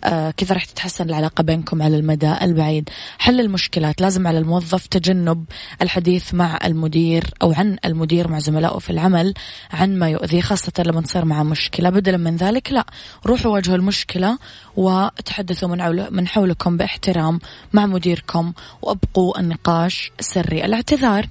آه 0.05 0.31
كذا 0.31 0.55
راح 0.55 0.64
تتحسن 0.64 1.09
العلاقة 1.09 1.42
بينكم 1.42 1.83
على 1.83 1.96
المدى 1.96 2.35
البعيد؟ 2.42 2.88
حل 3.18 3.40
المشكلات. 3.40 4.00
لازم 4.00 4.26
على 4.26 4.38
الموظف 4.38 4.87
تجنب 4.87 5.44
الحديث 5.83 6.35
مع 6.35 6.59
المدير 6.64 7.35
أو 7.42 7.53
عن 7.53 7.76
المدير 7.85 8.29
مع 8.29 8.38
زملائه 8.38 8.79
في 8.79 8.90
العمل 8.90 9.35
عن 9.70 9.98
ما 9.98 10.09
يؤذي 10.09 10.30
ذي 10.31 10.43
خاصة 10.43 10.73
لما 10.87 11.01
تصير 11.01 11.25
مع 11.25 11.43
مشكلة 11.43 11.90
بدلا 11.90 12.16
من 12.16 12.37
ذلك 12.37 12.73
لا. 12.73 12.85
روحوا 13.27 13.53
واجهوا 13.53 13.77
المشكلة 13.77 14.38
وتحدثوا 14.77 15.69
من, 15.69 16.07
من 16.11 16.29
حولكم 16.29 16.77
باحترام 16.77 17.40
مع 17.73 17.87
مديركم 17.87 18.53
وأبقوا 18.83 19.40
النقاش 19.40 20.12
سري 20.21 20.64
الاعتذار. 20.64 21.27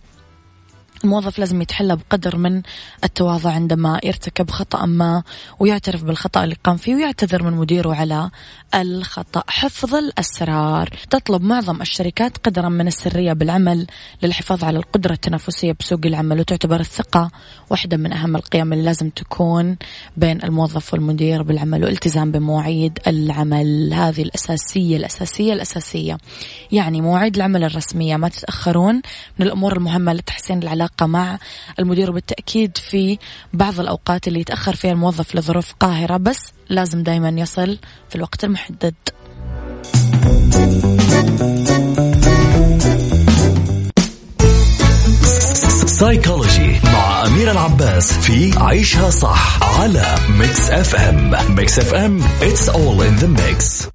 الموظف 1.04 1.40
لازم 1.40 1.62
يتحلى 1.62 1.96
بقدر 1.96 2.38
من 2.38 2.62
التواضع 3.04 3.52
عندما 3.52 4.00
يرتكب 4.04 4.52
خطأ 4.52 4.86
ما 4.86 5.24
ويعترف 5.60 6.04
بالخطأ 6.04 6.44
اللي 6.44 6.56
قام 6.64 6.78
فيه 6.78 6.96
ويعتذر 6.96 7.44
من 7.44 7.54
مديره 7.54 7.96
على 7.96 8.30
الخطأ. 8.76 9.44
حفظ 9.48 9.96
الأسرار. 9.96 10.90
تطلب 11.10 11.42
معظم 11.42 11.82
الشركات 11.82 12.38
قدرا 12.38 12.70
من 12.70 12.88
السرية 12.88 13.34
بالعمل 13.34 13.88
للحفاظ 14.24 14.64
على 14.64 14.78
القدرة 14.78 15.14
التنافسية 15.14 15.76
بسوق 15.80 16.00
العمل 16.06 16.40
وتعتبر 16.40 16.80
الثقة 16.80 17.32
واحدة 17.70 17.98
من 17.98 18.14
أهم 18.14 18.36
القيم 18.36 18.74
اللي 18.74 18.86
لازم 18.86 19.10
تكون 19.10 19.78
بين 20.18 20.44
الموظف 20.44 20.94
والمدير 20.94 21.44
بالعمل 21.44 21.84
والالتزام 21.84 22.32
بمواعيد 22.32 23.00
العمل. 23.08 23.94
هذه 23.94 24.22
الأساسية 24.22 24.98
الأساسية 24.98 25.54
الأساسية. 25.54 26.18
يعني 26.72 27.02
مواعيد 27.02 27.36
العمل 27.36 27.64
الرسمية 27.64 28.18
ما 28.18 28.30
تتأخرون. 28.30 29.02
من 29.40 29.46
الأمور 29.46 29.78
المهمة 29.78 30.14
لتحسين 30.14 30.64
العلاقة 30.64 30.88
مع 31.02 31.39
المدير 31.80 32.10
وبالتأكيد 32.10 32.78
في 32.78 33.17
بعض 33.54 33.80
الأوقات 33.80 34.28
اللي 34.28 34.39
يتأخر 34.39 34.75
فيها 34.75 34.91
الموظف 34.91 35.36
لظروف 35.36 35.73
قاهرة 35.80 36.17
بس 36.17 36.52
لازم 36.69 37.04
دايما 37.04 37.30
يصل 37.30 37.80
في 38.10 38.15
الوقت 38.15 38.43
المحدد. 38.43 38.93
psychology 45.86 46.80
مع 46.84 47.25
أميرة 47.26 47.52
العباس 47.52 48.13
في 48.13 48.60
عيشها 48.60 49.10
صح 49.10 49.63
على 49.80 50.15
Mix 50.30 50.70
FM 50.70 51.56
Mix 51.56 51.80
FM 51.80 52.22
it's 52.21 52.69
all 52.69 53.02
in 53.02 53.23
the 53.23 53.28
mix. 53.28 53.89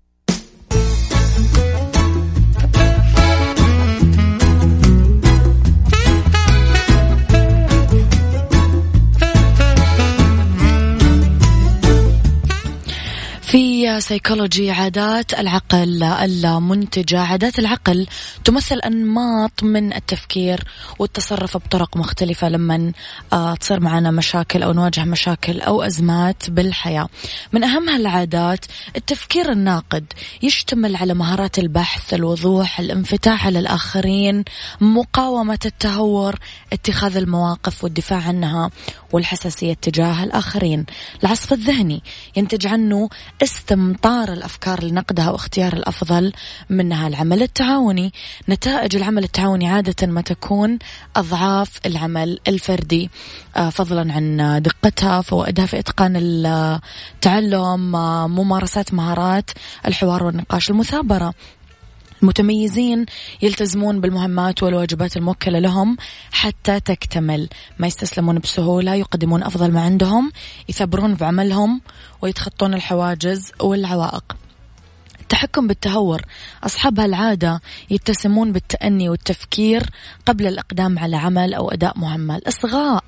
سيكولوجي 14.00 14.70
عادات 14.70 15.34
العقل 15.34 16.02
المنتجة. 16.02 17.20
عادات 17.20 17.58
العقل 17.58 18.06
تمثل 18.44 18.78
أنماط 18.78 19.62
من 19.62 19.92
التفكير 19.92 20.64
والتصرف 20.98 21.56
بطرق 21.56 21.96
مختلفة 21.96 22.48
لما 22.48 22.92
آه، 23.32 23.54
تصير 23.54 23.80
معنا 23.80 24.10
مشاكل 24.10 24.62
أو 24.62 24.72
نواجه 24.72 25.04
مشاكل 25.04 25.60
أو 25.60 25.82
أزمات 25.82 26.50
بالحياة. 26.50 27.08
من 27.52 27.64
أهم 27.64 27.88
العادات 27.88 28.64
التفكير 28.96 29.52
الناقد. 29.52 30.12
يشتمل 30.42 30.96
على 30.96 31.14
مهارات 31.14 31.58
البحث 31.58 32.14
الوضوح 32.14 32.80
الانفتاح 32.80 33.46
على 33.46 33.58
الآخرين 33.58 34.44
مقاومة 34.80 35.58
التهور 35.64 36.34
اتخاذ 36.72 37.16
المواقف 37.16 37.84
والدفاع 37.84 38.22
عنها 38.22 38.70
والحساسية 39.12 39.74
تجاه 39.74 40.24
الآخرين. 40.24 40.86
العصف 41.22 41.52
الذهني 41.52 42.02
ينتج 42.36 42.66
عنه 42.66 43.08
استمطار 43.84 44.32
الأفكار 44.32 44.84
لنقدها 44.84 45.30
واختيار 45.30 45.72
الأفضل 45.72 46.32
منها 46.70 47.08
العمل 47.08 47.42
التعاوني. 47.42 48.12
نتائج 48.48 48.96
العمل 48.96 49.24
التعاوني 49.24 49.68
عادة 49.68 50.06
ما 50.06 50.20
تكون 50.20 50.78
أضعاف 51.16 51.70
العمل 51.86 52.38
الفردي. 52.48 53.10
آه، 53.56 53.70
فضلا 53.70 54.12
عن 54.12 54.62
دقتها 54.62 55.20
فوائدها 55.20 55.66
في 55.66 55.78
إتقان 55.78 56.12
التعلم 56.16 57.96
آه، 57.96 58.26
ممارسات 58.26 58.94
مهارات 58.94 59.50
الحوار 59.86 60.24
والنقاش 60.24 60.70
المثابرة. 60.70 61.34
المتميزين 62.22 63.06
يلتزمون 63.42 64.00
بالمهمات 64.00 64.62
والواجبات 64.62 65.16
الموكلة 65.16 65.58
لهم 65.58 65.96
حتى 66.32 66.80
تكتمل. 66.80 67.48
ما 67.78 67.86
يستسلمون 67.86 68.38
بسهولة 68.38 68.94
يقدمون 68.94 69.42
أفضل 69.42 69.72
ما 69.72 69.80
عندهم 69.80 70.32
يثبرون 70.68 71.14
بعملهم 71.14 71.80
ويتخطون 72.22 72.74
الحواجز 72.74 73.52
والعوائق. 73.60 74.43
التحكم 75.24 75.66
بالتهور. 75.66 76.22
أصحاب 76.64 77.00
هالعادة 77.00 77.60
يتسمون 77.90 78.52
بالتأني 78.52 79.08
والتفكير 79.08 79.90
قبل 80.26 80.46
الإقدام 80.46 80.98
على 80.98 81.16
عمل 81.16 81.54
أو 81.54 81.70
أداء 81.70 81.98
مهمة 81.98 82.36
الإصغاء 82.36 83.04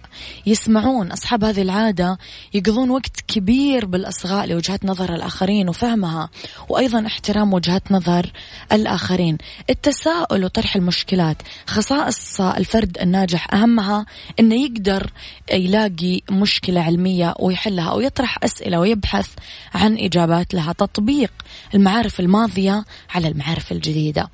يسمعون. 0.46 1.12
أصحاب 1.12 1.44
هذه 1.44 1.62
العادة 1.62 2.18
يقضون 2.54 2.90
وقت 2.90 3.20
كبير 3.28 3.86
بالإصغاء 3.86 4.46
لوجهات 4.46 4.84
نظر 4.84 5.14
الآخرين 5.14 5.68
وفهمها 5.68 6.28
وأيضا 6.68 7.06
احترام 7.06 7.54
وجهات 7.54 7.92
نظر 7.92 8.32
الآخرين. 8.72 9.38
التساؤل 9.70 10.44
وطرح 10.44 10.76
المشكلات. 10.76 11.36
خصائص 11.66 12.40
الفرد 12.40 12.98
الناجح 12.98 13.54
أهمها 13.54 14.06
أنه 14.40 14.54
يقدر 14.54 15.12
يلاقي 15.52 16.20
مشكلة 16.30 16.80
علمية 16.80 17.34
ويحلها 17.40 17.90
أو 17.90 18.00
يطرح 18.00 18.38
أسئلة 18.44 18.80
ويبحث 18.80 19.28
عن 19.74 19.98
إجابات 19.98 20.54
لها. 20.54 20.72
تطبيق 20.72 21.32
المعارف 21.74 22.05
الماضية 22.20 22.84
على 23.14 23.28
المعارف 23.28 23.72
الجديدة. 23.72 24.30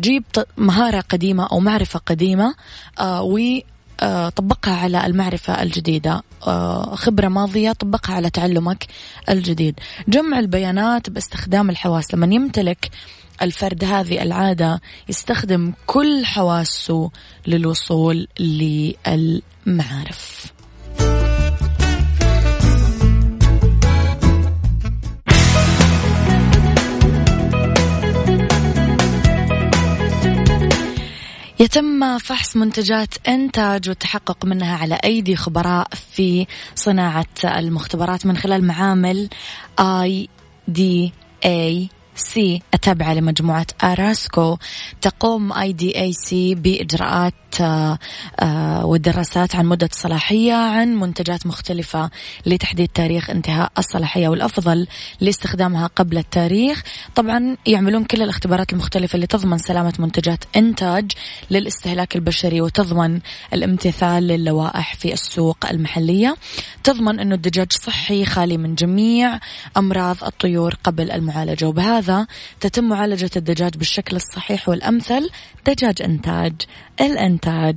جيب 0.00 0.24
مهارة 0.56 1.00
قديمة 1.00 1.46
أو 1.52 1.60
معرفة 1.60 1.98
قديمة 1.98 2.54
آه 2.98 3.22
آه، 4.00 4.28
طبقها 4.28 4.74
على 4.74 5.06
المعرفة 5.06 5.62
الجديدة. 5.62 6.22
آه، 6.46 6.94
خبرة 6.94 7.28
ماضية 7.28 7.72
طبقها 7.72 8.14
على 8.14 8.30
تعلمك 8.30 8.86
الجديد. 9.28 9.80
جمع 10.08 10.38
البيانات 10.38 11.10
باستخدام 11.10 11.70
الحواس. 11.70 12.14
لما 12.14 12.34
يمتلك 12.34 12.90
الفرد 13.42 13.84
هذه 13.84 14.22
العادة 14.22 14.80
يستخدم 15.08 15.72
كل 15.86 16.26
حواسه 16.26 17.10
للوصول 17.46 18.28
للمعارف. 19.66 20.52
يتم 31.60 32.18
فحص 32.18 32.56
منتجات 32.56 33.28
إنتاج 33.28 33.88
والتحقق 33.88 34.44
منها 34.44 34.76
على 34.76 34.98
أيدي 35.04 35.36
خبراء 35.36 35.88
في 36.14 36.46
صناعة 36.74 37.26
المختبرات 37.44 38.26
من 38.26 38.36
خلال 38.36 38.66
معامل 38.66 39.28
آي 39.78 40.28
DEC. 40.68 42.62
التابعة 42.74 43.14
لمجموعة 43.14 43.66
أراسكو. 43.84 44.56
تقوم 45.00 45.52
IDEC 45.52 46.54
بإجراءات 46.54 47.49
والدراسات 48.82 49.56
عن 49.56 49.66
مدة 49.66 49.88
صلاحية 49.92 50.54
عن 50.54 50.94
منتجات 50.94 51.46
مختلفة 51.46 52.10
لتحديد 52.46 52.88
تاريخ 52.88 53.30
انتهاء 53.30 53.72
الصلاحية 53.78 54.28
والأفضل 54.28 54.86
لاستخدامها 55.20 55.86
قبل 55.86 56.18
التاريخ. 56.18 56.82
طبعا 57.14 57.56
يعملون 57.66 58.04
كل 58.04 58.22
الاختبارات 58.22 58.72
المختلفة 58.72 59.16
اللي 59.16 59.26
تضمن 59.26 59.58
سلامة 59.58 59.92
منتجات 59.98 60.44
إنتاج 60.56 61.12
للاستهلاك 61.50 62.16
البشري 62.16 62.60
وتضمن 62.60 63.20
الامتثال 63.52 64.26
للوائح 64.26 64.94
في 64.94 65.12
السوق 65.12 65.58
المحلية. 65.70 66.36
تضمن 66.84 67.20
أنه 67.20 67.34
الدجاج 67.34 67.72
صحي 67.72 68.24
خالي 68.24 68.56
من 68.56 68.74
جميع 68.74 69.38
أمراض 69.76 70.24
الطيور 70.24 70.74
قبل 70.84 71.10
المعالجة. 71.10 71.64
وبهذا 71.64 72.26
تتم 72.60 72.84
معالجة 72.84 73.30
الدجاج 73.36 73.76
بالشكل 73.76 74.16
الصحيح 74.16 74.68
والأمثل. 74.68 75.30
دجاج 75.66 76.02
إنتاج. 76.02 76.52
الإنتاج 77.00 77.76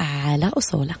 على 0.00 0.50
أصولة. 0.58 0.94